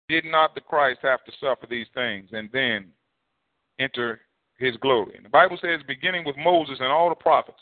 Did 0.09 0.25
not 0.25 0.55
the 0.55 0.61
Christ 0.61 1.01
have 1.03 1.25
to 1.25 1.33
suffer 1.41 1.67
these 1.69 1.87
things 1.95 2.29
and 2.33 2.51
then 2.53 2.93
enter 3.79 4.21
his 4.59 4.77
glory? 4.77 5.17
And 5.17 5.25
the 5.25 5.31
Bible 5.31 5.59
says, 5.61 5.81
beginning 5.87 6.25
with 6.25 6.37
Moses 6.37 6.77
and 6.81 6.89
all 6.89 7.09
the 7.09 7.15
prophets, 7.15 7.59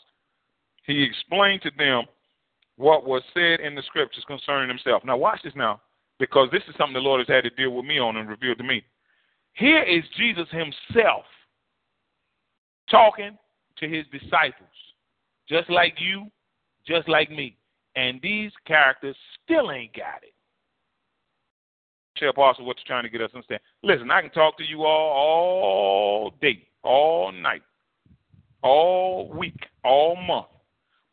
he 0.85 1.01
explained 1.03 1.61
to 1.63 1.71
them 1.77 2.03
what 2.75 3.05
was 3.05 3.23
said 3.33 3.59
in 3.59 3.75
the 3.75 3.83
scriptures 3.83 4.23
concerning 4.27 4.69
himself. 4.69 5.03
Now, 5.05 5.17
watch 5.17 5.39
this 5.43 5.53
now, 5.55 5.81
because 6.19 6.49
this 6.51 6.63
is 6.67 6.75
something 6.77 6.93
the 6.93 6.99
Lord 6.99 7.19
has 7.19 7.27
had 7.33 7.43
to 7.43 7.49
deal 7.51 7.71
with 7.71 7.85
me 7.85 7.99
on 7.99 8.17
and 8.17 8.29
revealed 8.29 8.57
to 8.57 8.63
me. 8.63 8.83
Here 9.53 9.83
is 9.83 10.03
Jesus 10.17 10.47
himself 10.49 11.25
talking 12.89 13.37
to 13.77 13.87
his 13.87 14.05
disciples, 14.11 14.69
just 15.47 15.69
like 15.69 15.95
you, 15.99 16.27
just 16.87 17.07
like 17.07 17.29
me. 17.31 17.57
And 17.95 18.19
these 18.21 18.51
characters 18.65 19.15
still 19.43 19.71
ain't 19.71 19.95
got 19.95 20.23
it. 20.23 20.32
Tell 22.23 22.29
Apostle 22.29 22.65
what 22.65 22.77
you're 22.77 22.87
trying 22.87 23.03
to 23.03 23.09
get 23.09 23.21
us 23.21 23.31
to 23.31 23.37
understand. 23.37 23.59
Listen, 23.83 24.09
I 24.09 24.21
can 24.21 24.31
talk 24.31 24.57
to 24.57 24.63
you 24.63 24.85
all 24.85 25.11
all 25.11 26.33
day, 26.41 26.65
all 26.81 27.33
night, 27.33 27.63
all 28.61 29.29
week, 29.29 29.59
all 29.83 30.15
month. 30.15 30.47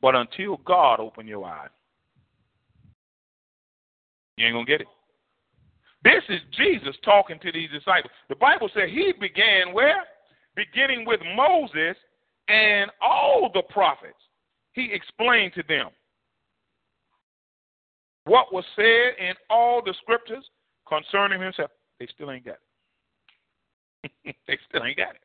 But 0.01 0.15
until 0.15 0.59
God 0.59 1.01
open 1.01 1.27
your 1.27 1.45
eyes, 1.45 1.71
you 4.37 4.47
ain't 4.47 4.55
gonna 4.55 4.65
get 4.65 4.83
it. 4.83 4.87
This 6.05 6.23
is 6.29 6.41
Jesus 6.57 6.95
talking 7.05 7.41
to 7.41 7.51
these 7.51 7.71
disciples. 7.71 8.13
The 8.29 8.37
Bible 8.37 8.71
said 8.73 8.89
he 8.89 9.13
began 9.21 9.73
where? 9.73 10.05
Beginning 10.55 11.05
with 11.05 11.21
Moses 11.35 11.97
and 12.47 12.89
all 13.03 13.51
the 13.53 13.63
prophets. 13.63 14.15
He 14.75 14.93
explained 14.93 15.55
to 15.55 15.65
them 15.67 15.89
what 18.27 18.53
was 18.53 18.65
said 18.77 19.15
in 19.19 19.35
all 19.51 19.83
the 19.85 19.95
scriptures 20.03 20.49
concerning 20.91 21.41
himself. 21.41 21.71
They 21.99 22.09
still 22.15 22.31
ain't 22.31 22.45
got 22.45 22.59
it. 24.05 24.37
they 24.47 24.59
still 24.69 24.85
ain't 24.85 24.97
got 24.97 25.15
it. 25.15 25.23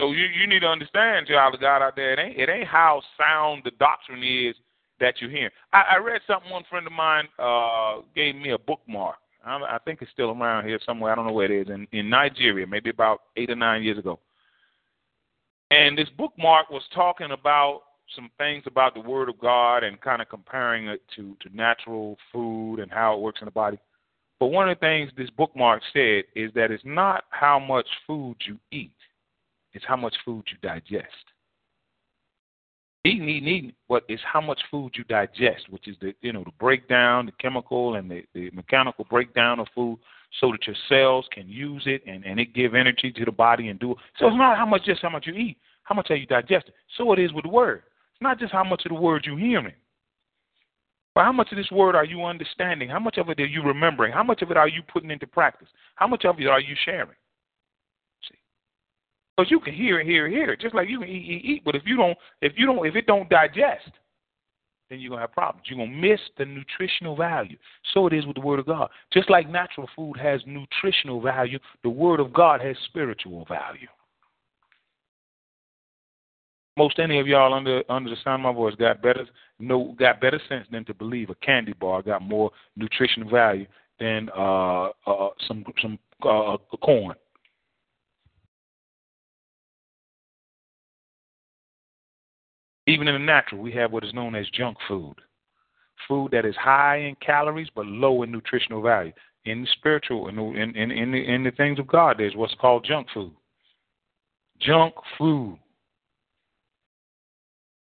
So 0.00 0.12
you, 0.12 0.24
you 0.24 0.46
need 0.46 0.60
to 0.60 0.66
understand, 0.66 1.26
child 1.26 1.54
of 1.54 1.60
God 1.60 1.82
out 1.82 1.94
there, 1.94 2.14
it 2.14 2.18
ain't 2.18 2.38
it 2.38 2.48
ain't 2.48 2.66
how 2.66 3.02
sound 3.18 3.62
the 3.64 3.70
doctrine 3.72 4.22
is 4.22 4.56
that 4.98 5.20
you 5.20 5.28
hear. 5.28 5.50
I, 5.72 5.82
I 5.92 5.96
read 5.98 6.22
something 6.26 6.50
one 6.50 6.64
friend 6.70 6.86
of 6.86 6.92
mine 6.92 7.28
uh, 7.38 8.00
gave 8.14 8.34
me 8.34 8.52
a 8.52 8.58
bookmark. 8.58 9.16
I, 9.44 9.56
I 9.56 9.78
think 9.84 10.00
it's 10.00 10.10
still 10.10 10.30
around 10.30 10.66
here 10.66 10.78
somewhere. 10.86 11.12
I 11.12 11.14
don't 11.14 11.26
know 11.26 11.32
where 11.32 11.52
it 11.52 11.68
is 11.68 11.74
in 11.74 11.86
in 11.92 12.08
Nigeria, 12.08 12.66
maybe 12.66 12.88
about 12.88 13.22
eight 13.36 13.50
or 13.50 13.56
nine 13.56 13.82
years 13.82 13.98
ago. 13.98 14.18
And 15.70 15.96
this 15.96 16.08
bookmark 16.16 16.70
was 16.70 16.82
talking 16.94 17.30
about 17.32 17.82
some 18.16 18.30
things 18.38 18.64
about 18.66 18.94
the 18.94 19.00
Word 19.00 19.28
of 19.28 19.38
God 19.38 19.84
and 19.84 20.00
kind 20.00 20.22
of 20.22 20.28
comparing 20.30 20.88
it 20.88 21.02
to 21.16 21.36
to 21.42 21.54
natural 21.54 22.16
food 22.32 22.78
and 22.78 22.90
how 22.90 23.14
it 23.14 23.20
works 23.20 23.40
in 23.42 23.44
the 23.44 23.52
body. 23.52 23.78
But 24.40 24.46
one 24.46 24.68
of 24.68 24.76
the 24.76 24.80
things 24.80 25.12
this 25.16 25.30
bookmark 25.30 25.82
said 25.92 26.24
is 26.34 26.50
that 26.54 26.70
it's 26.70 26.82
not 26.84 27.24
how 27.30 27.58
much 27.58 27.86
food 28.06 28.36
you 28.46 28.58
eat 28.72 28.92
it's 29.72 29.84
how 29.86 29.96
much 29.96 30.14
food 30.24 30.44
you 30.50 30.56
digest. 30.62 31.06
Eating, 33.04 33.28
eating, 33.28 33.48
eating, 33.48 33.72
but 33.88 34.04
it's 34.08 34.22
how 34.30 34.40
much 34.40 34.60
food 34.70 34.92
you 34.94 35.04
digest, 35.04 35.70
which 35.70 35.88
is 35.88 35.96
the 36.00 36.12
you 36.20 36.32
know 36.32 36.44
the 36.44 36.52
breakdown, 36.58 37.26
the 37.26 37.32
chemical 37.32 37.94
and 37.94 38.10
the, 38.10 38.24
the 38.34 38.50
mechanical 38.50 39.06
breakdown 39.08 39.58
of 39.58 39.68
food, 39.74 39.98
so 40.38 40.52
that 40.52 40.66
your 40.66 40.76
cells 40.88 41.26
can 41.32 41.48
use 41.48 41.82
it 41.86 42.02
and 42.06 42.24
and 42.24 42.38
it 42.38 42.52
give 42.52 42.74
energy 42.74 43.10
to 43.12 43.24
the 43.24 43.32
body 43.32 43.68
and 43.68 43.80
do 43.80 43.92
it. 43.92 43.98
So 44.18 44.26
it's 44.26 44.36
not 44.36 44.58
how 44.58 44.66
much 44.66 44.84
just 44.84 45.00
how 45.00 45.08
much 45.08 45.26
you 45.26 45.34
eat, 45.34 45.56
how 45.84 45.94
much 45.94 46.10
are 46.10 46.16
you 46.16 46.26
digesting. 46.26 46.74
So 46.98 47.10
it 47.14 47.18
is 47.18 47.32
with 47.32 47.44
the 47.44 47.50
word. 47.50 47.84
It's 48.12 48.22
not 48.22 48.38
just 48.38 48.52
how 48.52 48.64
much 48.64 48.84
of 48.84 48.90
the 48.90 49.00
word 49.00 49.24
you 49.24 49.36
hearing, 49.36 49.72
but 51.14 51.24
how 51.24 51.32
much 51.32 51.50
of 51.50 51.58
this 51.58 51.70
word 51.70 51.96
are 51.96 52.04
you 52.04 52.24
understanding? 52.24 52.88
How 52.88 53.00
much 53.00 53.18
of 53.18 53.28
it 53.30 53.40
are 53.40 53.46
you 53.46 53.62
remembering? 53.62 54.12
How 54.12 54.22
much 54.22 54.42
of 54.42 54.50
it 54.50 54.56
are 54.56 54.68
you 54.68 54.82
putting 54.82 55.10
into 55.10 55.26
practice? 55.26 55.68
How 55.96 56.06
much 56.06 56.24
of 56.24 56.38
it 56.40 56.46
are 56.46 56.60
you 56.60 56.76
sharing? 56.84 57.16
See, 58.28 58.38
Because 59.36 59.50
you 59.50 59.60
can 59.60 59.74
hear 59.74 60.02
hear 60.02 60.28
hear 60.28 60.56
just 60.56 60.74
like 60.74 60.88
you 60.88 61.00
can 61.00 61.08
eat, 61.08 61.24
eat, 61.28 61.44
eat. 61.44 61.62
But 61.64 61.74
if 61.74 61.82
you 61.84 61.96
don't, 61.96 62.16
if 62.42 62.52
you 62.56 62.66
don't, 62.66 62.86
if 62.86 62.94
it 62.94 63.06
don't 63.06 63.28
digest, 63.28 63.90
then 64.88 65.00
you're 65.00 65.10
gonna 65.10 65.22
have 65.22 65.32
problems. 65.32 65.66
You're 65.68 65.84
gonna 65.84 65.96
miss 65.96 66.20
the 66.38 66.44
nutritional 66.44 67.16
value. 67.16 67.56
So 67.92 68.06
it 68.06 68.12
is 68.12 68.24
with 68.24 68.36
the 68.36 68.42
Word 68.42 68.60
of 68.60 68.66
God. 68.66 68.88
Just 69.12 69.30
like 69.30 69.48
natural 69.48 69.88
food 69.96 70.16
has 70.16 70.40
nutritional 70.46 71.20
value, 71.20 71.58
the 71.82 71.90
Word 71.90 72.20
of 72.20 72.32
God 72.32 72.60
has 72.60 72.76
spiritual 72.86 73.46
value. 73.46 73.88
Most 76.76 77.00
any 77.00 77.18
of 77.18 77.26
y'all 77.26 77.52
under 77.52 77.82
under 77.88 78.10
the 78.10 78.16
sound 78.22 78.46
of 78.46 78.54
my 78.54 78.56
voice 78.56 78.76
got 78.76 79.02
better 79.02 79.26
no 79.60 79.94
got 79.98 80.20
better 80.20 80.40
sense 80.48 80.66
than 80.70 80.84
to 80.86 80.94
believe 80.94 81.30
a 81.30 81.34
candy 81.36 81.74
bar 81.74 82.02
got 82.02 82.22
more 82.22 82.50
nutritional 82.76 83.30
value 83.30 83.66
than 83.98 84.28
uh, 84.36 84.88
uh, 85.06 85.28
some 85.46 85.64
some 85.80 85.98
uh, 86.22 86.56
corn. 86.82 87.14
Even 92.86 93.06
in 93.06 93.14
the 93.14 93.20
natural, 93.20 93.60
we 93.60 93.70
have 93.72 93.92
what 93.92 94.04
is 94.04 94.14
known 94.14 94.34
as 94.34 94.48
junk 94.50 94.76
food. 94.88 95.14
Food 96.08 96.32
that 96.32 96.44
is 96.44 96.56
high 96.56 96.96
in 96.96 97.14
calories 97.24 97.68
but 97.74 97.86
low 97.86 98.22
in 98.22 98.32
nutritional 98.32 98.82
value. 98.82 99.12
In 99.44 99.62
the 99.62 99.68
spiritual, 99.78 100.28
in, 100.28 100.38
in, 100.38 100.76
in, 100.76 100.90
in, 100.90 101.12
the, 101.12 101.18
in 101.18 101.44
the 101.44 101.50
things 101.52 101.78
of 101.78 101.86
God, 101.86 102.16
there's 102.18 102.34
what's 102.34 102.54
called 102.60 102.84
junk 102.84 103.06
food. 103.14 103.32
Junk 104.60 104.94
food. 105.16 105.58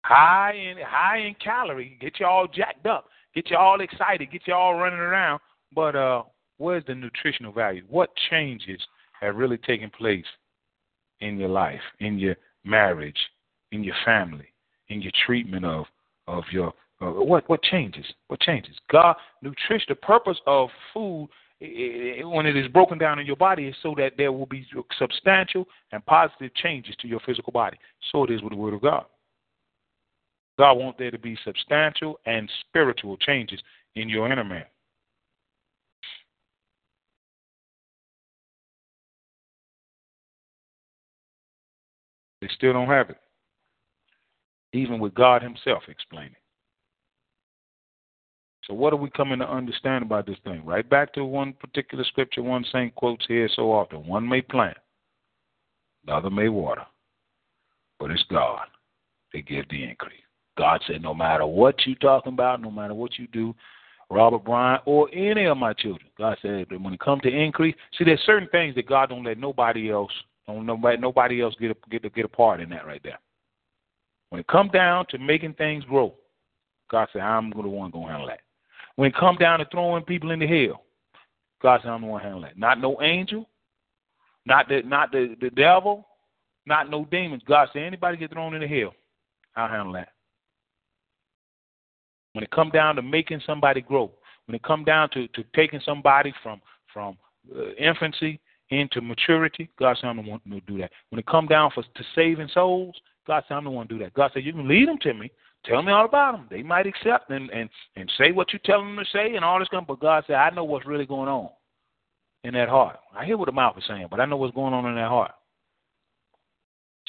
High 0.07 0.53
in 0.53 0.77
high 0.85 1.17
in 1.17 1.35
calorie, 1.43 1.97
get 1.99 2.19
you 2.19 2.27
all 2.27 2.47
jacked 2.47 2.85
up, 2.85 3.05
get 3.33 3.49
you 3.49 3.57
all 3.57 3.81
excited, 3.81 4.31
get 4.31 4.43
you 4.45 4.53
all 4.53 4.75
running 4.75 4.99
around. 4.99 5.39
But 5.73 5.95
uh, 5.95 6.23
where's 6.57 6.83
the 6.85 6.95
nutritional 6.95 7.51
value? 7.51 7.83
What 7.89 8.11
changes 8.29 8.79
have 9.19 9.35
really 9.35 9.57
taken 9.57 9.89
place 9.89 10.25
in 11.21 11.37
your 11.37 11.49
life, 11.49 11.81
in 11.99 12.19
your 12.19 12.35
marriage, 12.63 13.17
in 13.71 13.83
your 13.83 13.95
family? 14.05 14.49
in 14.89 15.01
your 15.01 15.11
treatment 15.25 15.65
of 15.65 15.85
of 16.27 16.43
your 16.51 16.73
Uh, 17.01 17.11
what 17.11 17.43
what 17.49 17.61
changes? 17.61 18.05
What 18.27 18.39
changes? 18.39 18.75
God, 18.89 19.15
nutrition. 19.41 19.87
The 19.89 19.95
purpose 19.95 20.39
of 20.47 20.69
food 20.93 21.29
when 21.59 22.45
it 22.45 22.55
is 22.55 22.67
broken 22.69 22.97
down 22.97 23.19
in 23.19 23.25
your 23.25 23.35
body 23.35 23.67
is 23.67 23.75
so 23.81 23.93
that 23.97 24.13
there 24.17 24.31
will 24.31 24.45
be 24.45 24.65
substantial 24.97 25.65
and 25.91 26.05
positive 26.05 26.53
changes 26.55 26.95
to 27.01 27.07
your 27.07 27.19
physical 27.25 27.51
body. 27.51 27.77
So 28.11 28.23
it 28.23 28.31
is 28.31 28.41
with 28.41 28.51
the 28.51 28.57
Word 28.57 28.73
of 28.73 28.81
God. 28.81 29.05
God 30.57 30.73
wants 30.73 30.97
there 30.97 31.11
to 31.11 31.19
be 31.19 31.37
substantial 31.43 32.19
and 32.25 32.49
spiritual 32.67 33.17
changes 33.17 33.59
in 33.95 34.07
your 34.09 34.31
inner 34.31 34.43
man. 34.43 34.65
They 42.41 42.47
still 42.55 42.73
don't 42.73 42.87
have 42.87 43.09
it. 43.09 43.17
Even 44.73 44.99
with 44.99 45.13
God 45.15 45.41
Himself 45.41 45.83
explaining. 45.87 46.35
So 48.65 48.73
what 48.73 48.93
are 48.93 48.97
we 48.97 49.09
coming 49.11 49.39
to 49.39 49.49
understand 49.49 50.03
about 50.03 50.25
this 50.25 50.37
thing? 50.43 50.65
Right 50.65 50.87
back 50.87 51.13
to 51.13 51.25
one 51.25 51.53
particular 51.53 52.03
scripture 52.03 52.41
one 52.41 52.65
saint 52.71 52.95
quotes 52.95 53.25
here 53.27 53.49
so 53.55 53.71
often. 53.71 54.07
One 54.07 54.27
may 54.27 54.41
plant, 54.41 54.77
the 56.05 56.13
other 56.13 56.31
may 56.31 56.49
water, 56.49 56.85
but 57.99 58.09
it's 58.09 58.23
God 58.29 58.65
that 59.33 59.47
gives 59.47 59.67
the 59.69 59.83
increase. 59.83 60.24
God 60.57 60.81
said, 60.87 61.01
no 61.01 61.13
matter 61.13 61.45
what 61.45 61.85
you 61.85 61.95
talking 61.95 62.33
about, 62.33 62.61
no 62.61 62.71
matter 62.71 62.93
what 62.93 63.17
you 63.17 63.27
do, 63.27 63.53
Robert 64.09 64.45
Bryant 64.45 64.83
or 64.85 65.09
any 65.13 65.45
of 65.45 65.57
my 65.57 65.73
children, 65.73 66.09
God 66.17 66.37
said 66.41 66.67
when 66.69 66.93
it 66.93 66.99
comes 66.99 67.23
to 67.23 67.29
increase, 67.29 67.75
see, 67.97 68.03
there's 68.03 68.21
certain 68.25 68.47
things 68.49 68.75
that 68.75 68.87
God 68.87 69.09
don't 69.09 69.23
let 69.23 69.39
nobody 69.39 69.91
else, 69.91 70.11
don't 70.47 70.65
nobody, 70.65 70.97
nobody 70.97 71.41
else 71.41 71.55
get 71.59 71.71
a, 71.71 71.75
get 71.89 72.05
a, 72.05 72.09
get 72.09 72.25
a 72.25 72.29
part 72.29 72.61
in 72.61 72.69
that 72.69 72.85
right 72.85 73.01
there. 73.03 73.19
When 74.29 74.39
it 74.39 74.47
comes 74.47 74.71
down 74.71 75.05
to 75.09 75.17
making 75.17 75.53
things 75.53 75.83
grow, 75.85 76.13
God 76.89 77.07
said, 77.11 77.21
I'm 77.21 77.49
the 77.49 77.57
one 77.57 77.89
going 77.89 78.05
to 78.05 78.11
handle 78.11 78.27
that. 78.27 78.41
When 78.95 79.09
it 79.09 79.15
come 79.15 79.37
down 79.37 79.59
to 79.59 79.65
throwing 79.71 80.03
people 80.03 80.31
into 80.31 80.47
hell, 80.47 80.83
God 81.61 81.81
said, 81.81 81.89
I'm 81.89 82.01
the 82.01 82.07
one 82.07 82.21
handling 82.21 82.43
that. 82.43 82.57
Not 82.57 82.79
no 82.79 83.01
angel, 83.01 83.49
not 84.45 84.67
the 84.69 84.81
not 84.85 85.11
the, 85.11 85.35
the 85.41 85.49
devil, 85.49 86.07
not 86.65 86.89
no 86.89 87.05
demons. 87.05 87.43
God 87.47 87.69
said, 87.73 87.83
anybody 87.83 88.17
get 88.17 88.31
thrown 88.31 88.53
into 88.53 88.67
hell, 88.67 88.93
I'll 89.55 89.69
handle 89.69 89.93
that. 89.93 90.09
When 92.35 92.43
it 92.43 92.51
come 92.51 92.69
down 92.69 92.95
to 92.97 93.01
making 93.01 93.41
somebody 93.45 93.81
grow, 93.81 94.11
when 94.45 94.55
it 94.55 94.63
come 94.63 94.83
down 94.83 95.09
to, 95.11 95.27
to 95.29 95.43
taking 95.55 95.79
somebody 95.83 96.33
from 96.43 96.61
from 96.93 97.17
uh, 97.55 97.71
infancy 97.79 98.39
into 98.69 99.01
maturity, 99.01 99.69
God 99.79 99.97
said, 99.99 100.07
I'm 100.07 100.17
the 100.17 100.29
one 100.29 100.41
to 100.49 100.59
do 100.61 100.77
that. 100.79 100.91
When 101.09 101.19
it 101.19 101.25
come 101.25 101.47
down 101.47 101.71
for 101.73 101.83
to 101.83 102.03
saving 102.13 102.49
souls, 102.53 102.95
God 103.27 103.43
said, 103.47 103.55
I'm 103.55 103.63
the 103.63 103.69
one 103.69 103.87
to 103.87 103.93
do 103.93 104.03
that. 104.03 104.13
God 104.13 104.31
said, 104.33 104.43
you 104.43 104.53
can 104.53 104.67
lead 104.67 104.87
them 104.87 104.97
to 105.01 105.13
me, 105.13 105.31
Tell 105.65 105.81
me 105.81 105.91
all 105.91 106.05
about 106.05 106.33
them. 106.33 106.47
They 106.49 106.61
might 106.61 106.85
accept 106.85 107.29
and 107.31 107.49
and 107.49 107.69
and 107.95 108.11
say 108.17 108.31
what 108.31 108.53
you 108.53 108.59
tell 108.63 108.79
them 108.79 108.97
to 108.97 109.05
say 109.11 109.35
and 109.35 109.43
all 109.43 109.59
this 109.59 109.67
stuff. 109.67 109.85
But 109.87 109.99
God 109.99 110.23
said, 110.27 110.35
I 110.35 110.51
know 110.51 110.63
what's 110.63 110.85
really 110.85 111.05
going 111.05 111.29
on 111.29 111.49
in 112.43 112.53
that 112.53 112.69
heart. 112.69 112.97
I 113.15 113.25
hear 113.25 113.37
what 113.37 113.47
the 113.47 113.51
mouth 113.51 113.77
is 113.77 113.83
saying, 113.87 114.07
but 114.11 114.19
I 114.19 114.25
know 114.25 114.37
what's 114.37 114.53
going 114.53 114.73
on 114.73 114.85
in 114.85 114.95
that 114.95 115.09
heart. 115.09 115.31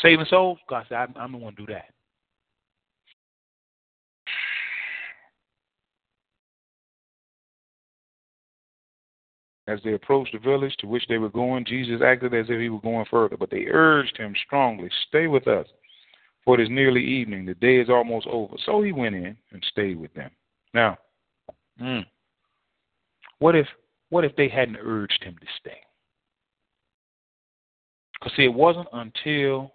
Saving 0.00 0.26
souls, 0.28 0.58
God 0.68 0.84
said, 0.88 0.96
I'm, 0.96 1.14
I'm 1.16 1.32
the 1.32 1.38
one 1.38 1.54
to 1.54 1.66
do 1.66 1.72
that. 1.72 1.86
As 9.68 9.80
they 9.82 9.94
approached 9.94 10.32
the 10.32 10.38
village 10.38 10.76
to 10.78 10.86
which 10.86 11.06
they 11.08 11.18
were 11.18 11.28
going, 11.28 11.64
Jesus 11.64 12.00
acted 12.04 12.32
as 12.34 12.46
if 12.48 12.60
he 12.60 12.68
were 12.68 12.80
going 12.80 13.06
further, 13.10 13.36
but 13.36 13.50
they 13.50 13.66
urged 13.66 14.16
him 14.16 14.34
strongly, 14.46 14.88
Stay 15.08 15.26
with 15.26 15.48
us 15.48 15.66
for 16.46 16.58
it 16.58 16.62
is 16.62 16.70
nearly 16.70 17.04
evening. 17.04 17.44
The 17.44 17.54
day 17.54 17.78
is 17.78 17.90
almost 17.90 18.26
over. 18.28 18.54
So 18.64 18.80
he 18.80 18.92
went 18.92 19.16
in 19.16 19.36
and 19.50 19.66
stayed 19.68 19.98
with 19.98 20.14
them. 20.14 20.30
Now, 20.72 20.96
hmm, 21.78 22.00
what 23.40 23.56
if 23.56 23.66
what 24.08 24.24
if 24.24 24.34
they 24.36 24.48
hadn't 24.48 24.78
urged 24.80 25.22
him 25.24 25.34
to 25.40 25.46
stay? 25.60 25.78
Because 28.14 28.36
see, 28.36 28.44
it 28.44 28.54
wasn't 28.54 28.86
until 28.92 29.72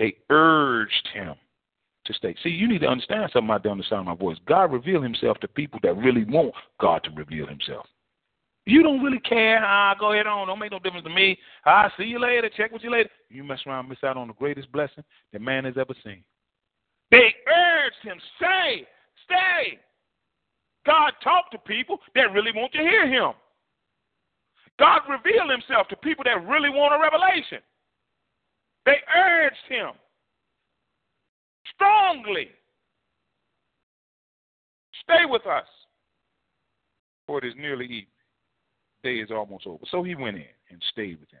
they 0.00 0.16
urged 0.30 1.08
him 1.14 1.34
to 2.06 2.12
stay. 2.12 2.34
See, 2.42 2.50
you 2.50 2.68
need 2.68 2.80
to 2.80 2.88
understand 2.88 3.30
something 3.32 3.50
out 3.50 3.62
there 3.62 3.72
on 3.72 3.78
the 3.78 3.84
sound 3.84 4.08
of 4.08 4.18
my 4.18 4.22
voice. 4.22 4.36
God 4.46 4.72
revealed 4.72 5.04
himself 5.04 5.38
to 5.38 5.48
people 5.48 5.78
that 5.84 5.96
really 5.96 6.24
want 6.24 6.52
God 6.80 7.04
to 7.04 7.10
reveal 7.12 7.46
himself. 7.46 7.86
You 8.66 8.82
don't 8.82 9.02
really 9.02 9.20
care. 9.20 9.62
Ah, 9.62 9.94
go 9.98 10.12
ahead 10.12 10.26
on. 10.26 10.46
Don't 10.46 10.58
make 10.58 10.72
no 10.72 10.78
difference 10.78 11.04
to 11.04 11.14
me. 11.14 11.38
I'll 11.66 11.92
see 11.98 12.04
you 12.04 12.18
later. 12.18 12.48
Check 12.56 12.72
with 12.72 12.82
you 12.82 12.90
later. 12.90 13.10
You 13.28 13.44
mess 13.44 13.60
around 13.66 13.88
miss 13.88 13.98
out 14.02 14.16
on 14.16 14.28
the 14.28 14.34
greatest 14.34 14.72
blessing 14.72 15.04
that 15.32 15.42
man 15.42 15.64
has 15.64 15.74
ever 15.78 15.94
seen. 16.02 16.24
They 17.10 17.34
urged 17.46 18.02
him, 18.02 18.18
stay, 18.36 18.86
stay. 19.24 19.78
God 20.86 21.12
talked 21.22 21.52
to 21.52 21.58
people 21.58 21.98
that 22.14 22.32
really 22.32 22.52
want 22.54 22.72
to 22.72 22.78
hear 22.78 23.06
him. 23.06 23.32
God 24.78 25.02
revealed 25.08 25.50
himself 25.50 25.86
to 25.88 25.96
people 25.96 26.24
that 26.24 26.46
really 26.48 26.70
want 26.70 26.94
a 26.94 26.98
revelation. 26.98 27.58
They 28.86 28.96
urged 29.14 29.56
him 29.68 29.90
strongly. 31.74 32.48
Stay 35.02 35.26
with 35.26 35.46
us, 35.46 35.66
for 37.26 37.38
it 37.38 37.46
is 37.46 37.54
nearly 37.56 37.84
evening 37.84 38.13
day 39.04 39.16
is 39.16 39.30
almost 39.30 39.66
over. 39.66 39.84
So 39.90 40.02
he 40.02 40.16
went 40.16 40.36
in 40.36 40.46
and 40.70 40.82
stayed 40.90 41.20
with 41.20 41.30
them. 41.30 41.40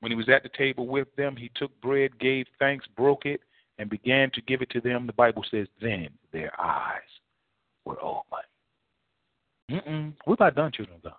When 0.00 0.10
he 0.10 0.16
was 0.16 0.28
at 0.28 0.42
the 0.42 0.50
table 0.56 0.86
with 0.86 1.08
them, 1.16 1.36
he 1.36 1.50
took 1.54 1.78
bread, 1.80 2.18
gave 2.18 2.46
thanks, 2.58 2.86
broke 2.96 3.26
it, 3.26 3.40
and 3.78 3.90
began 3.90 4.30
to 4.32 4.40
give 4.42 4.62
it 4.62 4.70
to 4.70 4.80
them. 4.80 5.06
The 5.06 5.12
Bible 5.12 5.44
says, 5.50 5.66
then 5.80 6.08
their 6.32 6.52
eyes 6.60 7.00
were 7.84 8.00
open. 8.02 8.38
Mm-mm. 9.70 10.54
Done, 10.54 10.72
children 10.72 10.96
of 10.96 11.02
God. 11.02 11.14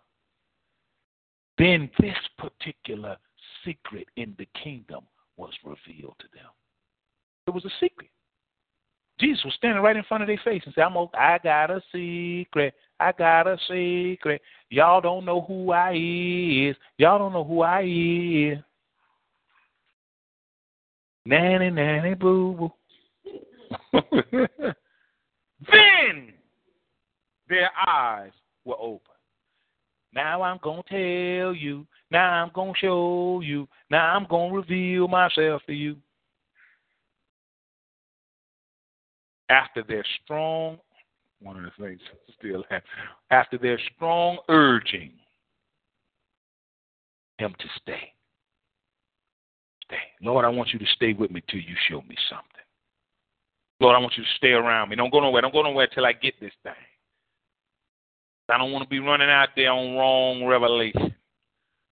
Then 1.58 1.90
this 2.00 2.18
particular 2.38 3.18
secret 3.66 4.08
in 4.18 4.36
the 4.38 4.48
kingdom 4.64 5.04
was 5.38 5.54
revealed 5.64 6.16
to 6.20 6.28
them. 6.34 6.50
It 7.48 7.52
was 7.52 7.66
a 7.66 7.72
secret. 7.80 8.10
Jesus 9.20 9.44
was 9.46 9.54
standing 9.56 9.82
right 9.82 9.96
in 9.96 10.04
front 10.04 10.24
of 10.24 10.28
their 10.28 10.42
face 10.44 10.62
and 10.66 10.74
said, 10.74 10.82
I'm 10.82 10.96
a, 10.96 11.08
I 11.14 11.40
got 11.42 11.72
a 11.72 11.82
secret. 11.92 12.74
I 13.00 13.12
got 13.12 13.48
a 13.48 13.58
secret. 13.68 14.42
Y'all 14.70 15.02
don't 15.02 15.26
know 15.26 15.42
who 15.42 15.72
I 15.72 15.94
is. 15.94 16.76
Y'all 16.98 17.20
don't 17.20 17.34
know 17.34 17.44
who 17.44 17.62
I 17.62 17.82
is. 17.84 18.58
Nanny, 21.26 21.70
nanny, 21.72 22.14
boo 22.14 22.54
boo. 22.54 22.72
then 25.72 26.34
their 27.50 27.70
eyes 27.88 28.32
were 28.64 28.76
open. 28.80 29.02
Now 30.14 30.42
I'm 30.42 30.60
going 30.62 30.84
to 30.84 30.90
tell 30.90 31.54
you. 31.54 31.86
Now 32.12 32.44
I'm 32.44 32.52
going 32.54 32.74
to 32.74 32.80
show 32.80 33.42
you. 33.44 33.68
Now 33.90 34.16
I'm 34.16 34.26
going 34.30 34.52
to 34.52 34.58
reveal 34.58 35.08
myself 35.08 35.62
to 35.68 35.74
you. 35.74 35.98
After 39.50 39.84
their 39.84 40.04
strong 40.24 40.80
one 41.42 41.58
of 41.58 41.64
the 41.64 41.84
things 41.84 42.02
still. 42.38 42.64
After 43.30 43.58
their 43.58 43.80
strong 43.96 44.40
urging 44.50 45.12
him 47.38 47.54
to 47.60 47.66
stay. 47.82 48.14
Stay. 49.84 49.98
Lord, 50.22 50.46
I 50.46 50.50
want 50.50 50.74
you 50.74 50.80
to 50.80 50.86
stay 50.96 51.14
with 51.14 51.32
me 51.32 51.44
till 51.50 51.60
you 51.60 51.76
show 51.90 52.02
me 52.02 52.16
something. 52.30 52.50
Lord, 53.80 53.96
I 53.96 54.00
want 54.00 54.14
you 54.18 54.24
to 54.24 54.30
stay 54.38 54.52
around 54.52 54.90
me. 54.90 54.96
Don't 54.96 55.12
go 55.12 55.20
nowhere. 55.20 55.42
Don't 55.42 55.54
go 55.54 55.62
nowhere 55.62 55.88
till 55.88 56.06
I 56.06 56.14
get 56.14 56.34
this 56.40 56.54
thing. 56.64 56.74
I 58.48 58.58
don't 58.58 58.72
want 58.72 58.84
to 58.84 58.90
be 58.90 59.00
running 59.00 59.30
out 59.30 59.50
there 59.56 59.72
on 59.72 59.96
wrong 59.96 60.46
revelation. 60.46 61.14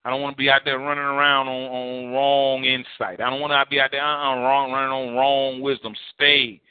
I 0.05 0.09
don't 0.09 0.21
want 0.21 0.35
to 0.35 0.37
be 0.37 0.49
out 0.49 0.61
there 0.65 0.79
running 0.79 1.03
around 1.03 1.47
on, 1.47 1.71
on 1.71 2.13
wrong 2.13 2.63
insight. 2.63 3.21
I 3.21 3.29
don't 3.29 3.41
want 3.41 3.51
to 3.51 3.69
be 3.69 3.79
out 3.79 3.91
there 3.91 4.03
uh, 4.03 4.35
wrong, 4.41 4.71
running 4.71 4.91
on 4.91 5.15
wrong 5.15 5.61
wisdom. 5.61 5.93
Stay 6.13 6.61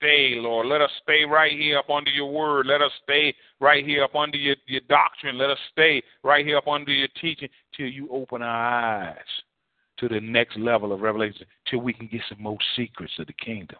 stay, 0.00 0.34
Lord. 0.36 0.66
Let 0.66 0.80
us 0.80 0.90
stay 1.02 1.24
right 1.24 1.52
here 1.52 1.78
up 1.78 1.90
under 1.90 2.10
your 2.10 2.32
word. 2.32 2.66
Let 2.66 2.80
us 2.80 2.90
stay 3.04 3.34
right 3.60 3.84
here 3.84 4.02
up 4.04 4.14
under 4.14 4.38
your, 4.38 4.56
your 4.66 4.80
doctrine. 4.88 5.36
Let 5.36 5.50
us 5.50 5.58
stay 5.72 6.02
right 6.24 6.44
here 6.44 6.56
up 6.56 6.66
under 6.66 6.90
your 6.90 7.08
teaching 7.20 7.48
till 7.76 7.86
you 7.86 8.08
open 8.10 8.42
our 8.42 9.08
eyes 9.08 9.16
to 9.98 10.08
the 10.08 10.20
next 10.20 10.56
level 10.58 10.92
of 10.92 11.02
revelation, 11.02 11.46
till 11.68 11.80
we 11.80 11.92
can 11.92 12.06
get 12.06 12.22
some 12.28 12.42
more 12.42 12.56
secrets 12.74 13.12
of 13.18 13.26
the 13.26 13.34
kingdom. 13.34 13.78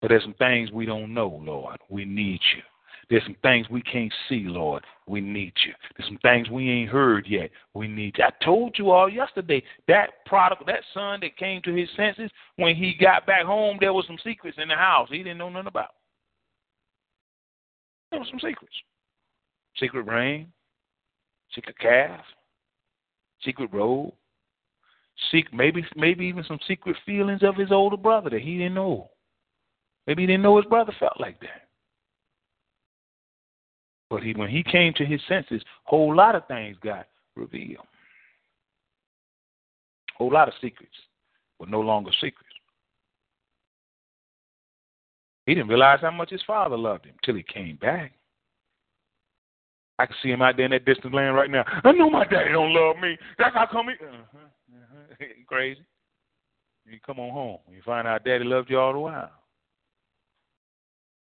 But 0.00 0.08
there's 0.08 0.22
some 0.22 0.34
things 0.34 0.72
we 0.72 0.86
don't 0.86 1.12
know, 1.12 1.40
Lord. 1.44 1.78
We 1.90 2.04
need 2.04 2.40
you. 2.54 2.62
There's 3.08 3.22
some 3.22 3.36
things 3.42 3.68
we 3.70 3.82
can't 3.82 4.12
see, 4.28 4.44
Lord. 4.46 4.82
We 5.06 5.20
need 5.20 5.52
you. 5.64 5.72
There's 5.96 6.08
some 6.08 6.18
things 6.22 6.50
we 6.50 6.68
ain't 6.68 6.90
heard 6.90 7.26
yet. 7.28 7.50
We 7.72 7.86
need 7.86 8.16
you. 8.18 8.24
I 8.24 8.44
told 8.44 8.76
you 8.78 8.90
all 8.90 9.08
yesterday 9.08 9.62
that 9.86 10.24
product, 10.26 10.66
that 10.66 10.82
son 10.92 11.20
that 11.20 11.36
came 11.36 11.62
to 11.62 11.74
his 11.74 11.88
senses, 11.96 12.30
when 12.56 12.74
he 12.74 12.94
got 13.00 13.24
back 13.24 13.44
home, 13.44 13.76
there 13.80 13.92
was 13.92 14.06
some 14.08 14.18
secrets 14.24 14.58
in 14.60 14.68
the 14.68 14.74
house 14.74 15.08
he 15.10 15.18
didn't 15.18 15.38
know 15.38 15.48
nothing 15.48 15.68
about. 15.68 15.90
There 18.10 18.18
were 18.18 18.26
some 18.28 18.40
secrets. 18.40 18.74
Secret 19.78 20.02
rain, 20.02 20.48
secret 21.54 21.78
calf, 21.78 22.20
secret 23.44 23.72
robe, 23.72 24.12
secret, 25.30 25.54
maybe 25.54 25.84
maybe 25.94 26.24
even 26.24 26.42
some 26.44 26.58
secret 26.66 26.96
feelings 27.04 27.42
of 27.42 27.54
his 27.56 27.70
older 27.70 27.96
brother 27.96 28.30
that 28.30 28.42
he 28.42 28.58
didn't 28.58 28.74
know. 28.74 29.10
Maybe 30.06 30.22
he 30.22 30.26
didn't 30.26 30.42
know 30.42 30.56
his 30.56 30.66
brother 30.66 30.94
felt 30.98 31.20
like 31.20 31.38
that. 31.40 31.65
But 34.08 34.22
he, 34.22 34.32
when 34.34 34.48
he 34.48 34.62
came 34.62 34.92
to 34.94 35.04
his 35.04 35.20
senses, 35.28 35.62
whole 35.84 36.14
lot 36.14 36.34
of 36.34 36.46
things 36.46 36.76
got 36.82 37.06
revealed. 37.34 37.86
Whole 40.16 40.32
lot 40.32 40.48
of 40.48 40.54
secrets 40.60 40.94
were 41.58 41.66
no 41.66 41.80
longer 41.80 42.10
secrets. 42.12 42.42
He 45.46 45.54
didn't 45.54 45.68
realize 45.68 46.00
how 46.00 46.10
much 46.10 46.30
his 46.30 46.42
father 46.46 46.76
loved 46.76 47.04
him 47.04 47.14
till 47.24 47.34
he 47.34 47.42
came 47.42 47.76
back. 47.76 48.12
I 49.98 50.06
can 50.06 50.16
see 50.22 50.28
him 50.28 50.42
out 50.42 50.56
there 50.56 50.66
in 50.66 50.72
that 50.72 50.84
distant 50.84 51.14
land 51.14 51.36
right 51.36 51.50
now. 51.50 51.64
I 51.84 51.92
know 51.92 52.10
my 52.10 52.24
daddy 52.24 52.52
don't 52.52 52.74
love 52.74 52.96
me. 53.00 53.16
That's 53.38 53.54
how 53.54 53.66
come 53.70 53.86
he. 53.88 54.04
Uh-huh, 54.04 54.38
uh-huh. 54.38 55.24
Crazy. 55.46 55.80
You 56.84 56.98
come 57.04 57.18
on 57.18 57.32
home. 57.32 57.58
You 57.70 57.80
find 57.84 58.06
out 58.06 58.24
daddy 58.24 58.44
loved 58.44 58.70
you 58.70 58.78
all 58.78 58.92
the 58.92 58.98
while. 58.98 59.30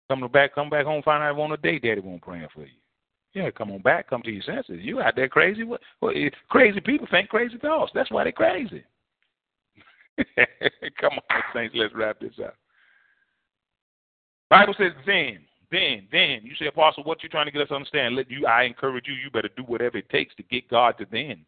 Come 0.10 0.28
back, 0.32 0.56
come 0.56 0.70
back 0.70 0.86
home, 0.86 1.04
find 1.04 1.22
out 1.22 1.38
on 1.40 1.52
a 1.52 1.58
day 1.58 1.80
daddy 1.80 2.00
won't 2.00 2.22
praying 2.22 2.48
for 2.54 2.62
you. 2.62 2.72
Yeah, 3.34 3.52
come 3.52 3.72
on 3.72 3.82
back, 3.82 4.10
come 4.10 4.22
to 4.24 4.32
your 4.32 4.44
senses. 4.44 4.80
You 4.82 5.02
out 5.02 5.16
there 5.16 5.28
crazy? 5.28 5.64
What? 5.64 5.82
what 6.00 6.16
eh, 6.16 6.30
crazy 6.50 6.80
people 6.80 7.08
think 7.12 7.30
crazy 7.30 7.58
thoughts. 7.58 7.92
That's 7.94 8.10
why 8.10 8.24
they're 8.24 8.32
crazy. 8.32 8.84
come 11.00 11.14
on, 11.14 11.42
saints. 11.54 11.76
Let's 11.78 11.94
wrap 11.94 12.20
this 12.20 12.34
up. 12.44 12.56
Bible 14.50 14.74
says 14.78 14.94
then, 15.06 15.40
then, 15.72 16.08
then. 16.12 16.40
You 16.44 16.54
say, 16.58 16.68
Apostle, 16.68 17.04
what 17.04 17.22
you 17.22 17.30
trying 17.30 17.46
to 17.46 17.52
get 17.52 17.62
us 17.62 17.68
to 17.68 17.76
understand? 17.76 18.16
Let 18.16 18.32
you. 18.32 18.48
I 18.48 18.64
encourage 18.64 19.08
you. 19.08 19.14
You 19.14 19.30
better 19.30 19.50
do 19.56 19.64
whatever 19.64 19.98
it 19.98 20.10
takes 20.10 20.34
to 20.36 20.44
get 20.44 20.70
God 20.70 20.96
to 21.00 21.06
then. 21.12 21.46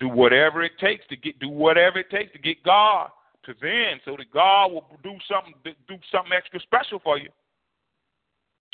Do 0.00 0.08
whatever 0.08 0.62
it 0.62 0.72
takes 0.80 1.06
to 1.08 1.16
get. 1.16 1.38
Do 1.38 1.48
whatever 1.48 1.98
it 2.00 2.10
takes 2.10 2.32
to 2.32 2.38
get 2.38 2.62
God 2.64 3.10
to 3.44 3.54
then, 3.60 4.00
so 4.04 4.16
that 4.16 4.30
God 4.32 4.72
will 4.72 4.86
do 5.02 5.14
something. 5.30 5.54
Do 5.64 5.96
something 6.10 6.32
extra 6.36 6.60
special 6.60 6.98
for 6.98 7.16
you. 7.16 7.28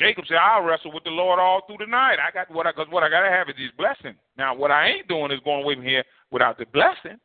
Jacob 0.00 0.24
said, 0.26 0.38
"I'll 0.38 0.62
wrestle 0.62 0.92
with 0.92 1.04
the 1.04 1.10
Lord 1.10 1.38
all 1.38 1.60
through 1.66 1.76
the 1.78 1.86
night. 1.86 2.16
I 2.18 2.32
got 2.32 2.50
what 2.50 2.66
I 2.66 2.72
because 2.72 2.88
what 2.88 3.02
I 3.02 3.10
got 3.10 3.20
to 3.20 3.30
have 3.30 3.50
is 3.50 3.56
His 3.58 3.70
blessing. 3.76 4.16
Now, 4.38 4.54
what 4.54 4.70
I 4.70 4.88
ain't 4.88 5.08
doing 5.08 5.30
is 5.30 5.40
going 5.44 5.62
away 5.62 5.74
from 5.74 5.84
here 5.84 6.02
without 6.32 6.56
the 6.56 6.64
blessing. 6.72 7.20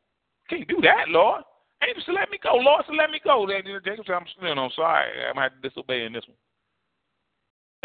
Can't 0.49 0.67
do 0.67 0.81
that, 0.81 1.07
Lord. 1.07 1.41
Angel 1.81 2.03
said, 2.05 2.15
"Let 2.15 2.29
me 2.29 2.37
go, 2.43 2.55
Lord. 2.55 2.83
So 2.85 2.93
let 2.93 3.09
me 3.09 3.21
go." 3.23 3.47
Then 3.47 3.63
Jacob 3.85 4.05
said, 4.05 4.15
"I'm 4.15 4.27
still 4.37 4.53
no 4.53 4.69
sorry. 4.75 5.07
I 5.23 5.31
might 5.31 5.61
disobey 5.61 6.03
in 6.03 6.11
this 6.11 6.27
one." 6.27 6.35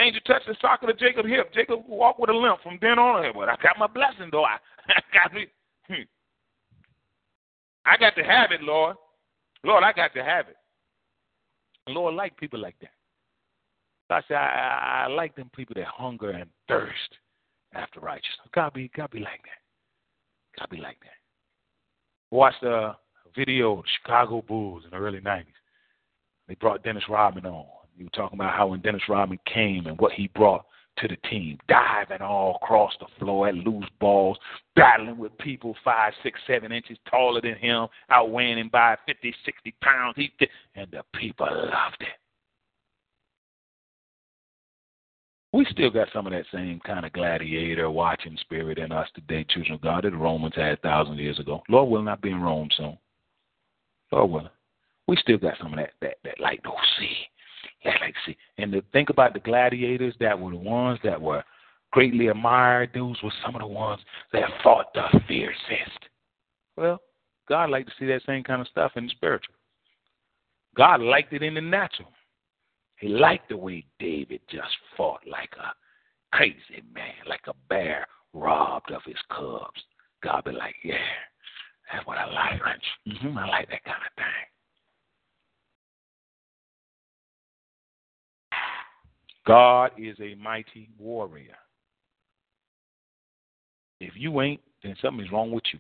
Angel 0.00 0.20
touched 0.26 0.48
the 0.48 0.56
socket 0.60 0.90
of 0.90 0.98
Jacob's 0.98 1.28
hip. 1.28 1.54
Jacob 1.54 1.84
walked 1.86 2.18
with 2.18 2.30
a 2.30 2.34
limp 2.34 2.60
from 2.62 2.78
then 2.80 2.98
on. 2.98 3.32
But 3.32 3.48
I 3.48 3.56
got 3.62 3.78
my 3.78 3.86
blessing, 3.86 4.30
though. 4.32 4.44
I, 4.44 4.58
I 4.88 5.00
got 5.14 5.32
me. 5.32 5.46
Hmm. 5.86 6.02
I 7.84 7.96
got 7.96 8.16
to 8.16 8.24
have 8.24 8.50
it, 8.50 8.62
Lord. 8.62 8.96
Lord, 9.62 9.84
I 9.84 9.92
got 9.92 10.14
to 10.14 10.24
have 10.24 10.48
it. 10.48 10.56
Lord, 11.86 12.14
like 12.14 12.36
people 12.38 12.58
like 12.58 12.76
that. 12.80 12.90
I 14.10 14.22
said, 14.28 14.36
I, 14.36 15.04
I, 15.04 15.08
like 15.08 15.36
them 15.36 15.50
people 15.54 15.74
that 15.76 15.86
hunger 15.86 16.30
and 16.30 16.48
thirst 16.68 17.16
after 17.74 18.00
righteousness. 18.00 18.48
God 18.54 18.72
be, 18.72 18.90
God 18.96 19.10
be 19.10 19.20
like 19.20 19.42
that. 19.44 20.58
God 20.58 20.70
be 20.70 20.78
like 20.78 20.98
that. 21.00 21.10
Watched 22.30 22.62
a 22.62 22.96
video 23.36 23.82
Chicago 24.02 24.42
Bulls 24.46 24.82
in 24.84 24.90
the 24.90 24.96
early 24.96 25.20
90s. 25.20 25.44
They 26.48 26.54
brought 26.56 26.82
Dennis 26.82 27.04
Rodman 27.08 27.46
on. 27.46 27.66
You 27.96 28.06
were 28.06 28.10
talking 28.10 28.38
about 28.38 28.56
how 28.56 28.68
when 28.68 28.80
Dennis 28.80 29.02
Rodman 29.08 29.38
came 29.52 29.86
and 29.86 29.98
what 29.98 30.12
he 30.12 30.28
brought 30.28 30.64
to 30.98 31.08
the 31.08 31.16
team, 31.28 31.58
diving 31.68 32.20
all 32.20 32.58
across 32.62 32.92
the 33.00 33.06
floor 33.18 33.48
at 33.48 33.54
loose 33.54 33.88
balls, 34.00 34.38
battling 34.76 35.16
with 35.16 35.36
people 35.38 35.74
five, 35.84 36.12
six, 36.22 36.38
seven 36.46 36.72
inches 36.72 36.98
taller 37.10 37.40
than 37.40 37.56
him, 37.56 37.86
outweighing 38.10 38.58
him 38.58 38.68
by 38.68 38.96
50, 39.06 39.34
60 39.44 39.74
pounds. 39.80 40.14
He, 40.16 40.30
and 40.74 40.90
the 40.90 41.02
people 41.14 41.46
loved 41.46 42.00
it. 42.00 42.19
We 45.52 45.66
still 45.70 45.90
got 45.90 46.08
some 46.12 46.26
of 46.26 46.32
that 46.32 46.44
same 46.52 46.80
kind 46.86 47.04
of 47.04 47.12
gladiator 47.12 47.90
watching 47.90 48.36
spirit 48.40 48.78
in 48.78 48.92
us 48.92 49.08
today, 49.14 49.44
children 49.48 49.74
of 49.74 49.80
God, 49.80 50.04
that 50.04 50.10
the 50.10 50.16
Romans 50.16 50.54
had 50.54 50.80
thousands 50.80 51.18
years 51.18 51.40
ago. 51.40 51.62
Lord 51.68 51.90
will 51.90 52.02
not 52.02 52.22
be 52.22 52.30
in 52.30 52.40
Rome 52.40 52.68
soon. 52.76 52.96
Lord 54.12 54.30
willing. 54.30 54.48
We 55.08 55.16
still 55.16 55.38
got 55.38 55.58
some 55.60 55.72
of 55.72 55.78
that 55.78 55.90
that, 56.00 56.18
that 56.24 56.38
light 56.38 56.60
oh, 56.66 56.70
to 56.70 57.00
see 57.00 57.16
let 57.84 58.00
like 58.00 58.14
see. 58.26 58.36
And 58.58 58.72
to 58.72 58.82
think 58.92 59.10
about 59.10 59.32
the 59.32 59.40
gladiators 59.40 60.14
that 60.20 60.38
were 60.38 60.50
the 60.50 60.56
ones 60.56 60.98
that 61.04 61.20
were 61.20 61.42
greatly 61.92 62.28
admired, 62.28 62.90
those 62.94 63.16
were 63.22 63.32
some 63.44 63.54
of 63.54 63.60
the 63.60 63.66
ones 63.66 64.00
that 64.32 64.44
fought 64.62 64.92
the 64.94 65.20
fiercest. 65.26 65.98
Well, 66.76 67.00
God 67.48 67.70
liked 67.70 67.88
to 67.88 67.94
see 67.98 68.06
that 68.06 68.22
same 68.26 68.44
kind 68.44 68.60
of 68.60 68.68
stuff 68.68 68.92
in 68.96 69.06
the 69.06 69.10
spiritual. 69.10 69.54
God 70.76 71.00
liked 71.00 71.32
it 71.32 71.42
in 71.42 71.54
the 71.54 71.60
natural. 71.60 72.08
He 73.00 73.08
liked 73.08 73.48
the 73.48 73.56
way 73.56 73.84
David 73.98 74.42
just 74.50 74.68
fought 74.94 75.20
like 75.26 75.50
a 75.58 75.72
crazy 76.36 76.84
man, 76.94 77.14
like 77.26 77.40
a 77.48 77.54
bear 77.68 78.06
robbed 78.34 78.92
of 78.92 79.00
his 79.06 79.16
cubs. 79.30 79.80
God 80.22 80.44
be 80.44 80.52
like, 80.52 80.74
yeah, 80.84 80.96
that's 81.90 82.06
what 82.06 82.18
I 82.18 82.26
like. 82.26 82.60
Mm-hmm, 83.08 83.38
I 83.38 83.48
like 83.48 83.70
that 83.70 83.84
kind 83.84 84.02
of 84.06 84.12
thing. 84.16 84.26
God 89.46 89.92
is 89.98 90.16
a 90.20 90.34
mighty 90.34 90.90
warrior. 90.98 91.56
If 93.98 94.12
you 94.14 94.42
ain't, 94.42 94.60
then 94.82 94.94
something's 95.00 95.32
wrong 95.32 95.50
with 95.50 95.64
you. 95.72 95.78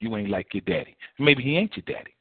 You 0.00 0.16
ain't 0.16 0.30
like 0.30 0.48
your 0.52 0.62
daddy. 0.62 0.96
Maybe 1.20 1.44
he 1.44 1.56
ain't 1.56 1.76
your 1.76 1.84
daddy. 1.86 2.14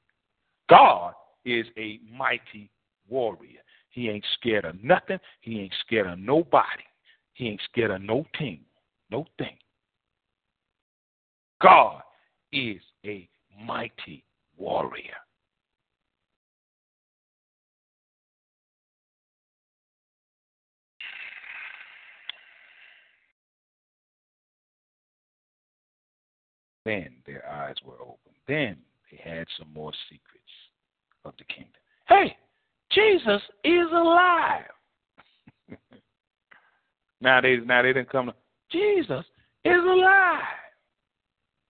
God 0.69 1.13
is 1.43 1.65
a 1.77 1.99
mighty 2.15 2.69
warrior. 3.09 3.61
He 3.95 4.09
ain't 4.09 4.25
scared 4.33 4.65
of 4.65 4.83
nothing. 4.83 5.19
He 5.39 5.61
ain't 5.61 5.73
scared 5.85 6.07
of 6.07 6.19
nobody. 6.19 6.83
He 7.31 7.47
ain't 7.47 7.61
scared 7.71 7.91
of 7.91 8.01
no 8.01 8.25
team, 8.37 8.59
no 9.09 9.25
thing. 9.37 9.57
God 11.61 12.01
is 12.51 12.81
a 13.05 13.29
mighty 13.65 14.25
warrior. 14.57 15.13
Then 26.83 27.15
their 27.25 27.49
eyes 27.49 27.75
were 27.85 28.01
open. 28.01 28.17
Then 28.45 28.75
they 29.09 29.17
had 29.23 29.47
some 29.57 29.71
more 29.73 29.93
secrets 30.09 30.43
of 31.23 31.33
the 31.37 31.45
kingdom. 31.45 31.71
Hey, 32.09 32.35
Jesus 32.95 33.41
is 33.63 33.87
alive. 33.91 34.65
now 37.21 37.41
they 37.41 37.57
now 37.57 37.81
they 37.81 37.93
didn't 37.93 38.09
come 38.09 38.27
to 38.27 38.33
Jesus 38.71 39.25
is 39.63 39.83
alive. 39.83 40.41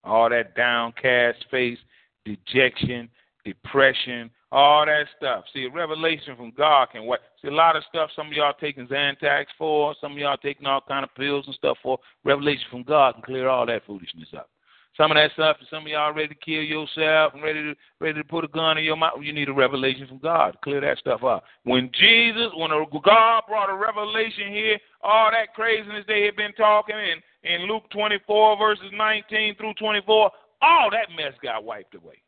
All 0.04 0.30
that 0.30 0.56
downcast 0.56 1.45
face, 1.50 1.80
dejection, 2.26 3.10
depression, 3.43 4.30
all 4.52 4.86
that 4.86 5.06
stuff. 5.18 5.45
See, 5.54 5.66
a 5.66 5.70
revelation 5.70 6.36
from 6.36 6.52
God 6.56 6.89
can 6.91 7.06
what? 7.06 7.22
See, 7.41 7.47
a 7.47 7.52
lot 7.52 7.76
of 7.76 7.84
stuff. 7.89 8.10
Some 8.16 8.28
of 8.28 8.34
y'all 8.34 8.54
taking 8.60 8.88
Zantac 8.88 9.45
for. 9.58 9.95
Some 10.00 10.14
of 10.14 10.18
y'all 10.18 10.38
taking 10.38 10.68
all 10.68 10.82
kind 10.88 11.04
of 11.04 11.14
pills 11.16 11.45
and 11.47 11.56
stuff 11.56 11.78
for. 11.82 11.97
Revelation 12.24 12.66
from 12.70 12.84
God 12.84 13.16
can 13.16 13.24
clear 13.24 13.50
all 13.50 13.66
that 13.66 13.86
foolishness 13.86 14.30
up. 14.38 14.50
Some 14.98 15.12
of 15.12 15.16
that 15.16 15.32
stuff, 15.34 15.58
some 15.70 15.84
of 15.84 15.88
y'all 15.88 16.14
ready 16.14 16.30
to 16.30 16.36
kill 16.36 16.64
yourself 16.64 17.34
and 17.34 17.43
ready 17.43 17.62
to 17.62 17.76
ready 18.00 18.22
to 18.22 18.24
put 18.24 18.46
a 18.46 18.48
gun 18.48 18.78
in 18.78 18.86
your 18.86 18.96
mouth. 18.96 19.20
You 19.22 19.34
need 19.34 19.50
a 19.50 19.54
revelation 19.54 20.08
from 20.08 20.20
God 20.20 20.56
clear 20.64 20.80
that 20.80 21.00
stuff 21.00 21.24
up. 21.24 21.43
When 21.64 21.91
Jesus, 22.00 22.48
when 22.56 22.72
God 22.72 23.43
brought 23.48 23.70
a 23.70 23.76
revelation 23.76 24.54
here, 24.54 24.80
all 25.02 25.32
that 25.32 25.54
craziness 25.54 26.06
they 26.08 26.24
had 26.24 26.38
been 26.38 26.54
talking 26.54 26.96
in, 26.96 27.52
in 27.52 27.68
Luke 27.68 27.84
24, 27.91 28.58
verses 28.58 28.91
19 28.93 29.56
through 29.56 29.74
24, 29.74 30.32
all 30.62 30.89
that 30.91 31.14
mess 31.16 31.34
got 31.43 31.66
wiped 31.66 31.96
away. 31.96 32.22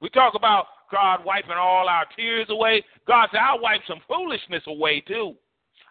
We 0.00 0.10
talk 0.10 0.34
about 0.34 0.66
God 0.92 1.24
wiping 1.24 1.52
all 1.58 1.88
our 1.88 2.04
tears 2.14 2.48
away. 2.50 2.84
God 3.06 3.28
said, 3.32 3.40
I'll 3.40 3.60
wipe 3.60 3.80
some 3.88 4.00
foolishness 4.06 4.62
away 4.66 5.00
too. 5.00 5.34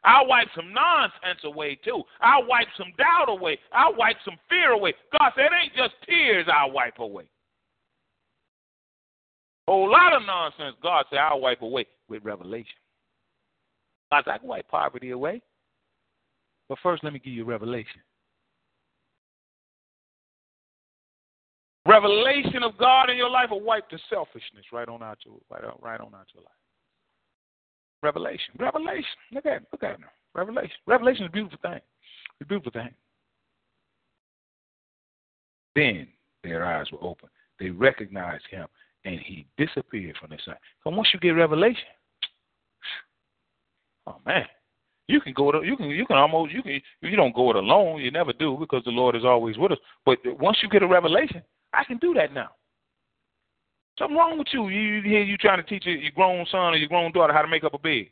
I'll 0.08 0.26
wipe 0.26 0.47
some 0.55 0.74
nonsense 0.74 1.43
away 1.43 1.78
too. 1.84 2.01
I'll 2.22 2.47
wipe 2.47 2.68
some 2.78 2.93
doubt 2.97 3.28
away. 3.28 3.60
I'll 3.74 3.93
wipe 3.93 4.16
some 4.24 4.38
fear 4.49 4.72
away. 4.72 4.93
God 5.12 5.32
said, 5.36 5.45
it 5.45 5.51
ain't 5.64 5.76
just 5.76 5.95
tears 6.08 6.47
I'll 6.51 6.72
wipe 6.72 6.99
away. 6.99 7.26
A 9.68 9.72
whole 9.72 9.91
lot 9.91 10.14
of 10.14 10.26
nonsense, 10.26 10.78
God 10.82 11.05
said, 11.10 11.20
I'll 11.20 11.41
wipe 11.41 11.62
away 11.62 11.88
with 12.08 12.24
revelation. 12.24 12.78
God 14.10 14.24
said, 14.24 14.32
I 14.32 14.38
can 14.38 14.47
wipe 14.47 14.70
poverty 14.70 15.12
away. 15.12 15.41
But 16.70 16.78
first, 16.82 17.03
let 17.03 17.12
me 17.12 17.20
give 17.20 17.34
you 17.34 17.43
revelation. 17.43 17.99
Revelation 21.86 22.64
of 22.64 22.78
God 22.78 23.10
in 23.10 23.18
your 23.18 23.30
life 23.30 23.49
will 23.49 23.62
wipe 23.62 23.89
the 23.89 23.99
selfishness 24.10 24.66
right 24.72 24.88
on 24.88 25.03
out 25.03 25.20
your 25.26 25.36
right, 25.49 25.64
right 25.82 25.99
on 25.99 26.14
out 26.16 26.28
your 26.34 26.43
life. 26.43 26.57
Revelation. 28.04 28.54
Revelation. 28.60 29.06
Look 29.32 29.45
at 29.45 29.54
it. 29.54 29.68
Look 29.72 29.84
at 29.84 29.91
it. 29.91 30.00
Revelation. 30.34 30.78
Revelation 30.86 31.26
is 31.26 31.30
a 31.30 31.32
beautiful 31.32 31.60
thing. 31.62 31.80
It's 32.39 32.41
a 32.41 32.45
beautiful 32.45 32.72
thing. 32.72 32.89
Then 35.76 36.08
their 36.43 36.66
eyes 36.66 36.88
were 36.91 37.04
open. 37.04 37.30
They 37.60 37.70
recognized 37.70 38.45
him 38.50 38.68
and 39.06 39.20
he 39.20 39.45
disappeared 39.58 40.16
from 40.20 40.30
their 40.30 40.39
sight. 40.45 40.58
So 40.84 40.89
once 40.91 41.10
you 41.14 41.20
get 41.20 41.32
revelation, 41.32 41.82
oh 44.06 44.18
man, 44.26 44.45
You 45.08 45.22
can 45.22 45.34
go 45.34 45.52
to 45.52 45.64
you 45.64 45.78
can 45.78 45.89
you 45.89 46.06
can 46.06 46.18
almost 46.18 46.52
you 46.52 46.62
can 46.62 46.82
you 47.02 47.16
don't 47.16 47.34
go 47.34 47.50
it 47.50 47.56
alone. 47.56 48.02
You 48.02 48.12
never 48.12 48.34
do 48.34 48.58
because 48.60 48.84
the 48.84 48.91
Lord 48.91 49.16
is 49.16 49.24
always 49.24 49.58
with 49.58 49.72
us. 49.72 49.78
But 50.06 50.18
once 50.39 50.58
you 50.62 50.70
get 50.70 50.84
a 50.84 50.88
revelation, 50.88 51.41
I 51.74 51.84
can 51.86 51.98
do 51.98 52.14
that 52.16 52.34
now. 52.34 52.50
Something 53.98 54.18
wrong 54.18 54.38
with 54.38 54.48
you. 54.52 54.70
You 54.70 55.02
hear 55.02 55.24
you 55.24 55.38
trying 55.38 55.58
to 55.58 55.68
teach 55.68 55.86
your, 55.86 55.95
your 55.95 56.12
grown 56.12 56.45
son 56.52 56.74
or 56.74 56.78
your 56.78 56.89
grown 56.89 57.12
daughter 57.12 57.34
how 57.34 57.41
to 57.41 57.48
make 57.48 57.64
up 57.64 57.74
a 57.74 57.80
bed. 57.80 58.06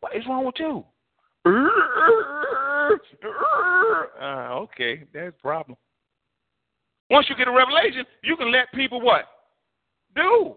What 0.00 0.14
is 0.16 0.22
wrong 0.28 0.46
with 0.46 0.56
you? 0.58 0.84
Uh, 4.20 4.54
okay, 4.64 5.04
that's 5.12 5.34
a 5.36 5.42
problem. 5.42 5.76
Once 7.10 7.26
you 7.28 7.36
get 7.36 7.48
a 7.48 7.52
revelation, 7.52 8.04
you 8.22 8.36
can 8.36 8.50
let 8.52 8.72
people 8.72 9.00
what? 9.00 9.24
Do. 10.14 10.54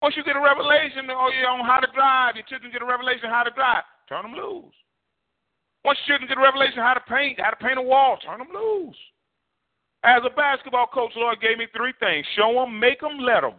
Once 0.00 0.16
you 0.16 0.24
get 0.24 0.36
a 0.36 0.40
revelation 0.40 1.10
on 1.10 1.66
how 1.66 1.78
to 1.80 1.86
drive, 1.94 2.36
your 2.36 2.44
children 2.46 2.72
get 2.72 2.82
a 2.82 2.86
revelation 2.86 3.28
how 3.28 3.42
to 3.42 3.50
drive, 3.50 3.84
turn 4.08 4.22
them 4.22 4.34
loose. 4.34 4.74
Once 5.84 5.98
your 6.06 6.18
children 6.18 6.28
get 6.28 6.38
a 6.38 6.40
revelation 6.40 6.78
how 6.78 6.94
to 6.94 7.00
paint, 7.08 7.38
how 7.40 7.50
to 7.50 7.56
paint 7.56 7.78
a 7.78 7.82
wall, 7.82 8.16
turn 8.24 8.38
them 8.38 8.48
loose. 8.52 8.96
As 10.04 10.22
a 10.26 10.34
basketball 10.34 10.88
coach, 10.92 11.12
Lord 11.16 11.40
gave 11.40 11.58
me 11.58 11.66
three 11.76 11.92
things: 12.00 12.26
show 12.36 12.52
them, 12.54 12.78
make 12.78 13.00
them, 13.00 13.18
let 13.18 13.42
them. 13.42 13.54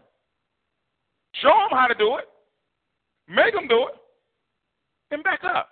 Show 1.41 1.53
them 1.69 1.77
how 1.77 1.87
to 1.87 1.95
do 1.95 2.17
it, 2.17 2.25
make 3.27 3.53
them 3.53 3.67
do 3.67 3.87
it, 3.87 3.95
and 5.11 5.23
back 5.23 5.43
up. 5.43 5.69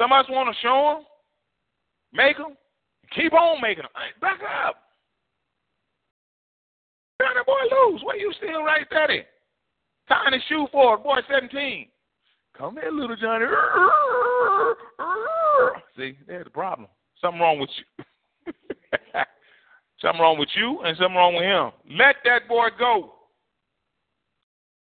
Some 0.00 0.12
of 0.12 0.24
us 0.24 0.30
want 0.30 0.54
to 0.54 0.62
show 0.62 0.96
them, 0.96 1.06
make 2.12 2.36
them, 2.36 2.56
keep 3.14 3.32
on 3.32 3.60
making 3.60 3.84
them. 3.84 3.92
Back 4.20 4.40
up. 4.66 4.76
That 7.18 7.46
boy 7.46 7.54
loose. 7.70 8.02
What 8.02 8.16
are 8.16 8.18
you 8.18 8.32
still 8.36 8.62
right 8.62 8.86
there? 8.90 9.24
Tying 10.08 10.34
his 10.34 10.42
shoe 10.48 10.66
for 10.70 10.98
boy 10.98 11.20
17. 11.30 11.88
Come 12.56 12.74
here, 12.74 12.90
little 12.90 13.16
Johnny. 13.16 13.46
See, 15.96 16.18
there's 16.26 16.44
the 16.44 16.50
problem. 16.50 16.88
Something 17.20 17.40
wrong 17.40 17.58
with 17.58 17.70
you. 17.78 18.04
something 20.00 20.20
wrong 20.20 20.38
with 20.38 20.48
you 20.54 20.80
and 20.82 20.96
something 20.96 21.16
wrong 21.16 21.34
with 21.34 21.44
him. 21.44 21.98
Let 21.98 22.16
that 22.24 22.48
boy 22.48 22.68
go. 22.78 23.14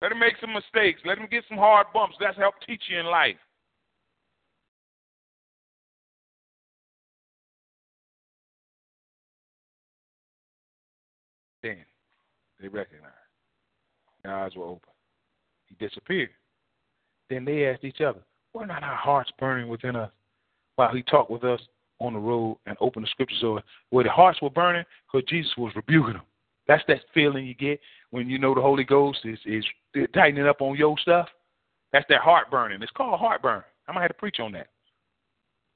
Let 0.01 0.13
him 0.13 0.19
make 0.19 0.35
some 0.41 0.53
mistakes. 0.53 1.01
Let 1.05 1.19
him 1.19 1.27
get 1.31 1.45
some 1.49 1.59
hard 1.59 1.89
bumps. 1.93 2.17
That's 2.21 2.37
help 2.37 2.55
teach 2.67 2.83
you 2.89 3.01
in 3.01 3.07
life. 3.07 3.37
Then 11.63 11.85
they 12.61 12.69
recognized. 12.69 13.15
Their 14.23 14.37
eyes 14.37 14.55
were 14.55 14.67
open. 14.67 14.93
He 15.67 15.75
disappeared. 15.85 16.31
Then 17.29 17.45
they 17.45 17.67
asked 17.67 17.85
each 17.85 18.01
other, 18.01 18.21
Were 18.55 18.67
not 18.67 18.85
our 18.85 18.97
hearts 18.97 19.31
burning 19.39 19.69
within 19.69 19.97
us 19.97 20.11
while 20.77 20.95
he 20.95 21.03
talked 21.03 21.31
with 21.31 21.43
us 21.43 21.61
on 22.01 22.13
the 22.13 22.19
road 22.19 22.59
and 22.67 22.77
open 22.81 23.03
the 23.03 23.09
scriptures 23.09 23.43
over? 23.43 23.63
Where 23.91 24.05
the 24.05 24.11
hearts 24.11 24.41
were 24.43 24.51
burning 24.51 24.85
because 25.11 25.29
Jesus 25.29 25.53
was 25.57 25.73
rebuking 25.77 26.15
them. 26.15 26.23
That's 26.67 26.85
that 26.89 27.01
feeling 27.15 27.47
you 27.47 27.55
get 27.55 27.81
when 28.11 28.29
you 28.29 28.39
know 28.39 28.55
the 28.55 28.61
Holy 28.61 28.85
Ghost 28.85 29.21
is, 29.25 29.39
is 29.47 29.65
tightening 30.15 30.47
up 30.47 30.61
on 30.61 30.77
your 30.77 30.97
stuff. 30.99 31.29
That's 31.93 32.07
that 32.11 32.21
heart 32.21 32.51
burning. 32.51 32.83
It's 32.83 32.93
called 32.93 33.19
heartburn. 33.19 33.63
I 33.89 33.93
might 33.93 34.03
have 34.03 34.11
to 34.11 34.15
preach 34.15 34.39
on 34.39 34.53
that. 34.53 34.69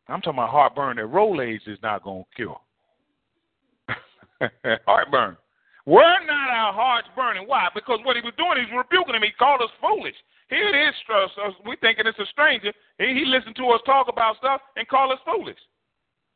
I'm 0.09 0.21
talking 0.21 0.39
about 0.39 0.51
heartburn 0.51 0.97
that 0.97 1.07
Rolaids 1.07 1.67
is 1.67 1.79
not 1.83 2.03
going 2.03 2.25
to 2.25 2.37
cure. 2.37 2.61
heartburn. 4.87 5.37
Were 5.87 6.19
not 6.27 6.51
our 6.51 6.73
hearts 6.73 7.09
burning? 7.17 7.49
Why? 7.49 7.69
Because 7.75 8.01
what 8.05 8.17
he 8.17 8.23
was 8.23 8.35
doing, 8.37 8.55
he 8.61 8.75
was 8.75 8.85
rebuking 8.85 9.15
him. 9.15 9.23
He 9.23 9.33
called 9.39 9.63
us 9.63 9.71
foolish. 9.81 10.15
Here 10.49 10.69
it 10.69 10.77
is, 10.77 10.95
uh, 11.09 11.49
we 11.65 11.77
thinking 11.81 12.07
it's 12.07 12.19
a 12.19 12.27
stranger. 12.27 12.73
He, 12.99 13.07
he 13.15 13.25
listened 13.25 13.57
to 13.57 13.67
us 13.71 13.81
talk 13.87 14.09
about 14.09 14.37
stuff 14.37 14.61
and 14.77 14.87
call 14.87 15.11
us 15.11 15.19
foolish. 15.25 15.59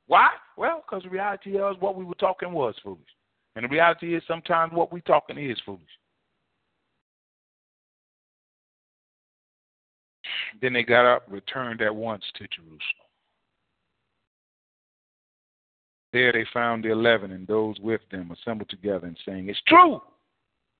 Why? 0.06 0.28
Well, 0.56 0.82
because 0.86 1.02
the 1.02 1.10
reality 1.10 1.56
is 1.56 1.76
what 1.80 1.96
we 1.96 2.04
were 2.04 2.14
talking 2.14 2.52
was 2.52 2.74
foolish. 2.82 3.00
And 3.54 3.64
the 3.64 3.68
reality 3.68 4.14
is 4.14 4.22
sometimes 4.28 4.72
what 4.72 4.92
we're 4.92 5.00
talking 5.00 5.38
is 5.38 5.58
foolish. 5.64 5.82
Then 10.60 10.72
they 10.72 10.82
got 10.82 11.06
up, 11.06 11.24
returned 11.28 11.82
at 11.82 11.94
once 11.94 12.22
to 12.36 12.46
Jerusalem. 12.48 12.80
There 16.12 16.32
they 16.32 16.46
found 16.54 16.84
the 16.84 16.92
eleven 16.92 17.32
and 17.32 17.46
those 17.46 17.78
with 17.80 18.00
them 18.10 18.30
assembled 18.30 18.70
together 18.70 19.06
and 19.06 19.18
saying, 19.26 19.48
It's 19.48 19.60
true. 19.66 20.00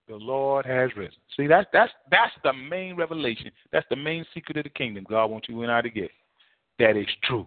The 0.08 0.14
Lord 0.14 0.64
has 0.66 0.90
risen. 0.96 1.18
See, 1.36 1.46
that's 1.46 1.66
that's 1.72 1.92
that's 2.10 2.32
the 2.44 2.52
main 2.52 2.96
revelation. 2.96 3.50
That's 3.72 3.86
the 3.90 3.96
main 3.96 4.24
secret 4.32 4.56
of 4.56 4.64
the 4.64 4.70
kingdom 4.70 5.04
God 5.08 5.26
wants 5.26 5.48
you 5.48 5.62
and 5.62 5.72
I 5.72 5.82
to 5.82 5.90
get. 5.90 6.10
That 6.78 6.96
is 6.96 7.08
true. 7.24 7.46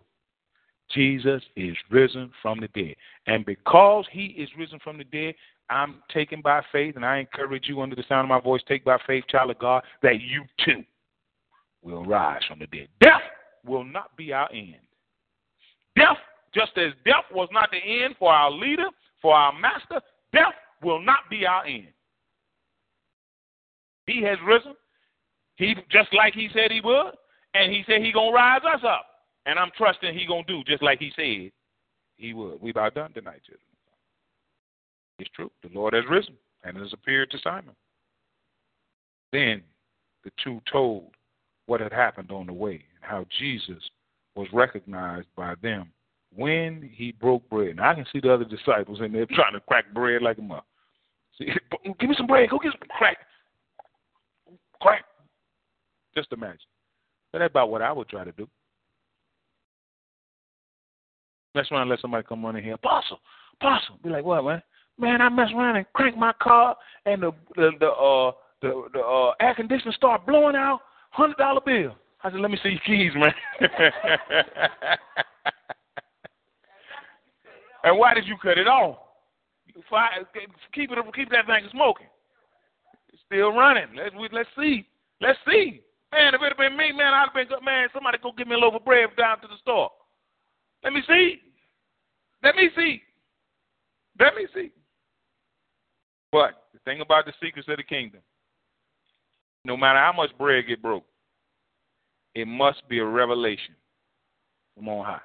Jesus 0.91 1.41
is 1.55 1.75
risen 1.89 2.31
from 2.41 2.59
the 2.59 2.67
dead. 2.69 2.95
And 3.27 3.45
because 3.45 4.05
he 4.11 4.27
is 4.27 4.49
risen 4.57 4.79
from 4.83 4.97
the 4.97 5.03
dead, 5.05 5.35
I'm 5.69 6.01
taken 6.11 6.41
by 6.41 6.63
faith, 6.71 6.95
and 6.95 7.05
I 7.05 7.17
encourage 7.17 7.67
you 7.67 7.81
under 7.81 7.95
the 7.95 8.03
sound 8.09 8.25
of 8.25 8.29
my 8.29 8.39
voice, 8.39 8.61
take 8.67 8.83
by 8.83 8.97
faith, 9.05 9.23
child 9.29 9.51
of 9.51 9.59
God, 9.59 9.83
that 10.01 10.19
you 10.19 10.43
too 10.65 10.83
will 11.83 12.03
rise 12.03 12.41
from 12.47 12.59
the 12.59 12.67
dead. 12.67 12.87
Death 13.01 13.21
will 13.65 13.83
not 13.83 14.15
be 14.17 14.33
our 14.33 14.51
end. 14.51 14.77
Death 15.95 16.17
just 16.53 16.71
as 16.77 16.93
death 17.05 17.25
was 17.31 17.49
not 17.51 17.69
the 17.71 17.77
end 17.77 18.15
for 18.17 18.31
our 18.31 18.51
leader, 18.51 18.87
for 19.21 19.33
our 19.33 19.53
master, 19.57 20.01
death 20.33 20.53
will 20.81 21.01
not 21.01 21.19
be 21.29 21.45
our 21.45 21.65
end. 21.65 21.87
He 24.07 24.23
has 24.23 24.37
risen. 24.45 24.73
He 25.57 25.75
just 25.91 26.13
like 26.13 26.33
he 26.33 26.49
said 26.53 26.71
he 26.71 26.81
would, 26.81 27.11
and 27.53 27.71
he 27.71 27.83
said 27.85 28.01
he 28.01 28.11
gonna 28.11 28.31
rise 28.31 28.61
us 28.65 28.81
up. 28.83 29.05
And 29.49 29.57
I'm 29.57 29.71
trusting 29.75 30.13
he 30.13 30.27
gonna 30.27 30.43
do 30.43 30.63
just 30.63 30.83
like 30.83 30.99
he 30.99 31.11
said 31.15 31.51
he 32.17 32.33
would. 32.35 32.61
We 32.61 32.69
about 32.69 32.93
done 32.93 33.11
tonight, 33.13 33.41
children. 33.43 33.65
It's 35.17 35.29
true. 35.31 35.49
The 35.63 35.69
Lord 35.73 35.95
has 35.95 36.03
risen 36.07 36.35
and 36.63 36.77
has 36.77 36.93
appeared 36.93 37.31
to 37.31 37.39
Simon. 37.39 37.73
Then 39.33 39.63
the 40.23 40.29
two 40.43 40.61
told 40.71 41.07
what 41.65 41.81
had 41.81 41.91
happened 41.91 42.31
on 42.31 42.45
the 42.45 42.53
way 42.53 42.73
and 42.73 43.01
how 43.01 43.25
Jesus 43.39 43.81
was 44.35 44.47
recognized 44.53 45.27
by 45.35 45.55
them 45.63 45.91
when 46.35 46.87
he 46.93 47.11
broke 47.13 47.49
bread. 47.49 47.77
Now 47.77 47.89
I 47.89 47.95
can 47.95 48.05
see 48.13 48.19
the 48.19 48.31
other 48.31 48.45
disciples 48.45 49.01
in 49.01 49.11
there 49.11 49.25
trying 49.31 49.53
to 49.53 49.61
crack 49.61 49.91
bread 49.95 50.21
like 50.21 50.37
a 50.37 50.43
mother. 50.43 50.61
See, 51.39 51.47
give 51.99 52.07
me 52.07 52.15
some 52.15 52.27
bread. 52.27 52.51
Go 52.51 52.59
get 52.59 52.73
some 52.73 52.87
crack. 52.87 53.17
Crack. 54.79 55.05
Just 56.15 56.31
imagine. 56.33 56.59
That's 57.33 57.49
about 57.49 57.71
what 57.71 57.81
I 57.81 57.91
would 57.91 58.09
try 58.09 58.23
to 58.23 58.31
do. 58.33 58.47
Mess 61.59 61.71
around 61.71 61.81
and 61.81 61.89
let 61.89 61.99
somebody 61.99 62.25
come 62.27 62.45
running 62.45 62.63
here. 62.63 62.75
Apostle, 62.75 63.19
apostle. 63.59 63.95
Be 64.01 64.09
like, 64.09 64.23
what, 64.23 64.45
man? 64.45 64.61
Man, 64.97 65.21
I 65.21 65.27
mess 65.27 65.49
around 65.53 65.75
and 65.75 65.85
crank 65.93 66.17
my 66.17 66.31
car 66.41 66.77
and 67.05 67.21
the 67.21 67.31
the 67.55 67.71
the 67.79 67.87
uh 67.87 68.31
the 68.61 68.87
the 68.93 68.99
uh 68.99 69.33
air 69.41 69.55
conditioner 69.55 69.91
start 69.91 70.25
blowing 70.25 70.55
out, 70.55 70.79
hundred 71.11 71.37
dollar 71.37 71.59
bill. 71.65 71.95
I 72.23 72.31
said, 72.31 72.39
Let 72.39 72.51
me 72.51 72.57
see 72.63 72.69
your 72.69 72.79
keys, 72.85 73.11
man. 73.15 73.33
And 77.83 77.97
why 77.97 78.13
did 78.13 78.27
you 78.27 78.35
cut 78.41 78.57
it 78.57 78.67
off? 78.67 78.97
Keep 80.73 80.91
it, 80.91 80.97
keep 81.15 81.29
that 81.31 81.47
thing 81.47 81.63
smoking. 81.71 82.07
It's 83.13 83.21
still 83.25 83.53
running. 83.53 83.95
Let's 83.95 84.13
let's 84.33 84.49
see. 84.57 84.85
Let's 85.21 85.39
see. 85.47 85.81
Man, 86.11 86.35
if 86.35 86.41
it 86.41 86.51
had 86.51 86.57
been 86.57 86.75
me, 86.75 86.91
man, 86.91 87.13
I'd 87.13 87.31
have 87.31 87.33
been 87.33 87.47
good. 87.47 87.63
Man, 87.63 87.87
somebody 87.93 88.17
go 88.21 88.33
get 88.37 88.47
me 88.47 88.55
a 88.55 88.57
loaf 88.57 88.75
of 88.75 88.83
bread 88.83 89.07
down 89.17 89.39
to 89.41 89.47
the 89.47 89.55
store. 89.61 89.89
Let 90.83 90.91
me 90.91 91.01
see. 91.07 91.39
Let 92.43 92.55
me 92.55 92.69
see. 92.75 93.01
Let 94.19 94.35
me 94.35 94.47
see. 94.53 94.71
But 96.31 96.67
the 96.73 96.79
thing 96.85 97.01
about 97.01 97.25
the 97.25 97.33
secrets 97.41 97.67
of 97.69 97.77
the 97.77 97.83
kingdom, 97.83 98.21
no 99.65 99.75
matter 99.75 99.99
how 99.99 100.13
much 100.15 100.37
bread 100.37 100.65
get 100.67 100.81
broke, 100.81 101.05
it 102.35 102.47
must 102.47 102.87
be 102.87 102.99
a 102.99 103.05
revelation 103.05 103.75
from 104.75 104.87
on 104.89 105.05
high. 105.05 105.21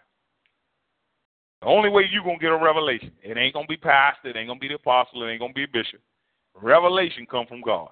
The 1.61 1.69
only 1.69 1.89
way 1.89 2.05
you're 2.11 2.25
going 2.25 2.39
to 2.39 2.43
get 2.43 2.53
a 2.53 2.59
revelation, 2.59 3.13
it 3.23 3.37
ain't 3.37 3.55
going 3.55 3.67
to 3.67 3.69
be 3.69 3.77
pastor, 3.77 4.29
it 4.29 4.37
ain't 4.37 4.49
going 4.49 4.59
to 4.59 4.63
be 4.63 4.69
the 4.69 4.75
apostle, 4.75 5.23
it 5.23 5.31
ain't 5.31 5.41
going 5.41 5.53
to 5.53 5.55
be 5.55 5.65
a 5.65 5.69
bishop. 5.69 6.01
Revelation 6.55 7.27
come 7.31 7.47
from 7.47 7.61
God. 7.61 7.89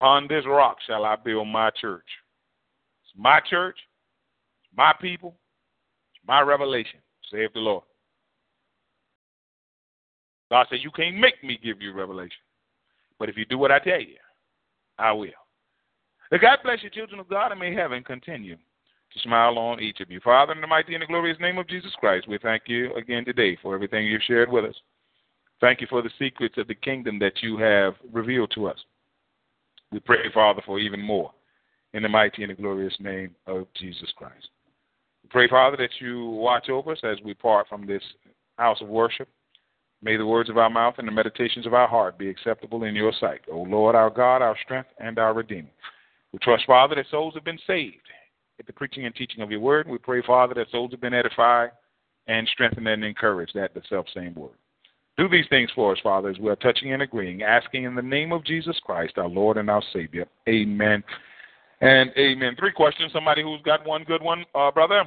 On 0.00 0.26
this 0.28 0.44
rock 0.46 0.76
shall 0.86 1.04
I 1.04 1.16
build 1.16 1.48
my 1.48 1.70
church. 1.80 2.06
It's 3.02 3.12
my 3.16 3.40
church, 3.48 3.76
it's 4.62 4.76
my 4.76 4.92
people, 5.00 5.34
my 6.26 6.40
revelation, 6.40 7.00
saith 7.30 7.52
the 7.54 7.60
Lord. 7.60 7.84
God 10.50 10.66
said, 10.70 10.80
You 10.82 10.90
can't 10.90 11.18
make 11.18 11.42
me 11.42 11.58
give 11.62 11.80
you 11.80 11.92
revelation. 11.92 12.38
But 13.18 13.28
if 13.28 13.36
you 13.36 13.44
do 13.44 13.58
what 13.58 13.72
I 13.72 13.78
tell 13.78 14.00
you, 14.00 14.16
I 14.98 15.12
will. 15.12 15.28
God 16.30 16.58
bless 16.64 16.82
you, 16.82 16.90
children 16.90 17.20
of 17.20 17.28
God, 17.28 17.52
and 17.52 17.60
may 17.60 17.74
heaven 17.74 18.02
continue 18.02 18.56
to 18.56 19.20
smile 19.20 19.58
on 19.58 19.80
each 19.80 20.00
of 20.00 20.10
you. 20.10 20.20
Father, 20.20 20.52
in 20.52 20.60
the 20.60 20.66
mighty 20.66 20.94
and 20.94 21.02
the 21.02 21.06
glorious 21.06 21.38
name 21.40 21.58
of 21.58 21.68
Jesus 21.68 21.92
Christ, 21.98 22.28
we 22.28 22.38
thank 22.38 22.64
you 22.66 22.94
again 22.94 23.24
today 23.24 23.56
for 23.62 23.74
everything 23.74 24.06
you've 24.06 24.22
shared 24.22 24.50
with 24.50 24.64
us. 24.64 24.74
Thank 25.60 25.80
you 25.80 25.86
for 25.88 26.02
the 26.02 26.10
secrets 26.18 26.56
of 26.58 26.68
the 26.68 26.74
kingdom 26.74 27.18
that 27.20 27.42
you 27.42 27.56
have 27.58 27.94
revealed 28.12 28.52
to 28.54 28.66
us. 28.66 28.78
We 29.92 30.00
pray, 30.00 30.18
Father, 30.34 30.62
for 30.66 30.78
even 30.78 31.00
more 31.00 31.32
in 31.94 32.02
the 32.02 32.08
mighty 32.08 32.42
and 32.42 32.50
the 32.50 32.60
glorious 32.60 32.94
name 33.00 33.34
of 33.46 33.66
Jesus 33.74 34.12
Christ. 34.16 34.48
Pray, 35.30 35.48
Father, 35.48 35.76
that 35.76 35.90
you 36.00 36.26
watch 36.26 36.68
over 36.68 36.92
us 36.92 37.00
as 37.02 37.18
we 37.24 37.34
part 37.34 37.68
from 37.68 37.86
this 37.86 38.02
house 38.58 38.80
of 38.80 38.88
worship. 38.88 39.28
May 40.02 40.16
the 40.16 40.26
words 40.26 40.50
of 40.50 40.58
our 40.58 40.70
mouth 40.70 40.94
and 40.98 41.08
the 41.08 41.12
meditations 41.12 41.66
of 41.66 41.74
our 41.74 41.88
heart 41.88 42.18
be 42.18 42.28
acceptable 42.28 42.84
in 42.84 42.94
your 42.94 43.12
sight. 43.18 43.40
O 43.50 43.62
Lord, 43.62 43.94
our 43.94 44.10
God, 44.10 44.42
our 44.42 44.56
strength, 44.64 44.90
and 44.98 45.18
our 45.18 45.34
Redeemer. 45.34 45.70
We 46.32 46.38
trust, 46.40 46.64
Father, 46.66 46.94
that 46.96 47.06
souls 47.10 47.34
have 47.34 47.44
been 47.44 47.58
saved 47.66 47.96
at 48.58 48.66
the 48.66 48.72
preaching 48.72 49.06
and 49.06 49.14
teaching 49.14 49.42
of 49.42 49.50
your 49.50 49.60
word. 49.60 49.88
We 49.88 49.98
pray, 49.98 50.22
Father, 50.22 50.54
that 50.54 50.70
souls 50.70 50.90
have 50.90 51.00
been 51.00 51.14
edified 51.14 51.70
and 52.26 52.46
strengthened 52.52 52.86
and 52.86 53.04
encouraged 53.04 53.56
at 53.56 53.74
the 53.74 53.82
self 53.88 54.06
same 54.14 54.34
word. 54.34 54.50
Do 55.16 55.28
these 55.30 55.46
things 55.48 55.70
for 55.74 55.92
us, 55.92 55.98
Father, 56.02 56.28
as 56.28 56.38
we 56.38 56.50
are 56.50 56.56
touching 56.56 56.92
and 56.92 57.00
agreeing, 57.00 57.42
asking 57.42 57.84
in 57.84 57.94
the 57.94 58.02
name 58.02 58.32
of 58.32 58.44
Jesus 58.44 58.78
Christ, 58.84 59.16
our 59.16 59.28
Lord 59.28 59.56
and 59.56 59.70
our 59.70 59.82
Savior. 59.92 60.26
Amen 60.46 61.02
and 61.80 62.10
amen. 62.16 62.56
Three 62.58 62.72
questions. 62.72 63.12
Somebody 63.12 63.42
who's 63.42 63.62
got 63.62 63.86
one 63.86 64.04
good 64.04 64.22
one, 64.22 64.44
uh, 64.54 64.70
brother? 64.70 65.04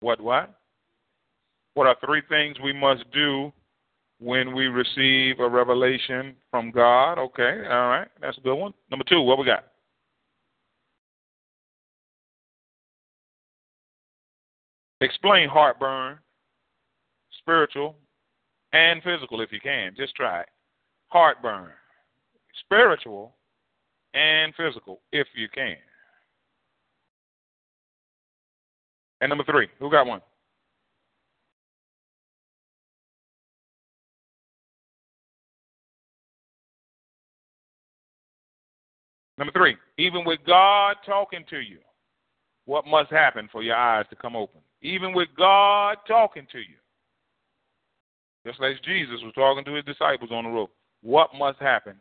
What, 0.00 0.20
what? 0.20 0.54
What 1.74 1.86
are 1.86 1.96
three 2.04 2.22
things 2.28 2.56
we 2.62 2.72
must 2.72 3.04
do 3.12 3.52
when 4.18 4.54
we 4.54 4.66
receive 4.66 5.40
a 5.40 5.48
revelation 5.48 6.34
from 6.50 6.70
God? 6.70 7.18
Okay, 7.18 7.62
all 7.70 7.88
right. 7.88 8.08
That's 8.20 8.38
a 8.38 8.40
good 8.40 8.54
one. 8.54 8.72
Number 8.90 9.04
two, 9.08 9.20
what 9.20 9.38
we 9.38 9.44
got? 9.44 9.64
Explain 15.02 15.48
heartburn, 15.48 16.18
spiritual 17.38 17.96
and 18.72 19.02
physical 19.02 19.40
if 19.40 19.52
you 19.52 19.60
can. 19.60 19.94
Just 19.96 20.14
try 20.14 20.40
it. 20.40 20.48
Heartburn, 21.08 21.70
spiritual 22.64 23.34
and 24.14 24.54
physical 24.54 25.00
if 25.12 25.26
you 25.34 25.48
can. 25.48 25.76
And 29.20 29.28
number 29.28 29.44
three, 29.44 29.68
who 29.78 29.90
got 29.90 30.06
one? 30.06 30.20
Number 39.36 39.52
three, 39.52 39.76
even 39.96 40.24
with 40.26 40.38
God 40.46 40.96
talking 41.06 41.44
to 41.48 41.60
you, 41.60 41.78
what 42.66 42.86
must 42.86 43.10
happen 43.10 43.48
for 43.50 43.62
your 43.62 43.74
eyes 43.74 44.04
to 44.10 44.16
come 44.16 44.36
open? 44.36 44.60
Even 44.82 45.14
with 45.14 45.28
God 45.36 45.96
talking 46.06 46.46
to 46.52 46.58
you, 46.58 46.76
just 48.46 48.60
like 48.60 48.82
Jesus 48.82 49.20
was 49.22 49.32
talking 49.34 49.64
to 49.64 49.74
his 49.74 49.84
disciples 49.84 50.30
on 50.32 50.44
the 50.44 50.50
road, 50.50 50.68
what 51.02 51.30
must 51.38 51.58
happen 51.58 51.96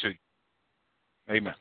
to 0.00 0.08
you? 0.08 0.14
Amen. 1.30 1.54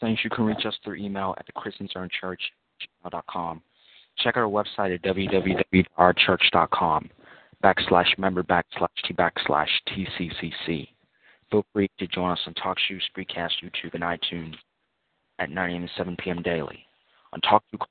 Thanks. 0.00 0.24
you 0.24 0.30
can 0.30 0.44
reach 0.44 0.64
us 0.64 0.74
through 0.82 0.96
email 0.96 1.36
at 1.38 1.46
thechristiancenterchurch.com. 1.54 3.62
Check 4.18 4.36
out 4.36 4.40
our 4.40 4.48
website 4.48 4.92
at 4.94 5.02
www.ourchurch.com 5.02 7.10
backslash 7.62 8.18
member 8.18 8.42
backslash 8.42 8.88
t 9.06 9.14
backslash 9.14 9.68
tccc. 9.88 10.88
Feel 11.50 11.64
free 11.72 11.88
to 11.98 12.06
join 12.06 12.30
us 12.30 12.40
on 12.46 12.54
TalkShoe, 12.54 13.00
Spreecast, 13.10 13.50
YouTube, 13.62 13.94
and 13.94 14.02
iTunes 14.02 14.54
at 15.38 15.50
9 15.50 15.70
a.m. 15.70 15.82
and 15.82 15.90
7 15.96 16.16
p.m. 16.16 16.42
daily. 16.42 16.86
On 17.32 17.40
TalkShoe, 17.40 17.86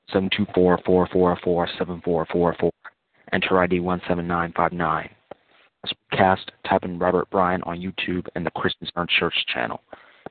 724-444-7444. 0.86 2.72
Enter 3.32 3.60
ID 3.60 3.80
17959. 3.80 5.10
Cast 6.12 6.52
type 6.68 6.84
in 6.84 7.00
Robert 7.00 7.30
Bryan 7.30 7.62
on 7.64 7.80
YouTube 7.80 8.28
and 8.36 8.46
the 8.46 8.52
Christian 8.52 8.88
Center 8.94 9.08
Church 9.20 9.46
channel. 9.54 9.82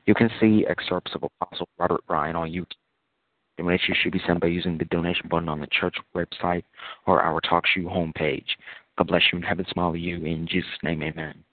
You 0.06 0.14
can 0.14 0.30
see 0.40 0.66
excerpts 0.68 1.14
of 1.14 1.22
Apostle 1.22 1.68
Robert 1.78 2.04
Bryan 2.06 2.36
on 2.36 2.50
YouTube. 2.50 2.76
Donations 3.56 3.96
should 4.02 4.12
be 4.12 4.20
sent 4.26 4.40
by 4.40 4.48
using 4.48 4.76
the 4.78 4.84
donation 4.86 5.28
button 5.28 5.48
on 5.48 5.60
the 5.60 5.66
church 5.68 5.96
website 6.14 6.64
or 7.06 7.22
our 7.22 7.40
Talk 7.40 7.64
TalkShoe 7.64 7.86
homepage. 7.86 8.46
God 8.96 9.06
bless 9.08 9.22
you 9.32 9.38
and 9.38 9.44
heaven 9.44 9.66
smile 9.70 9.96
you. 9.96 10.24
In 10.24 10.46
Jesus' 10.46 10.70
name, 10.82 11.02
amen. 11.02 11.44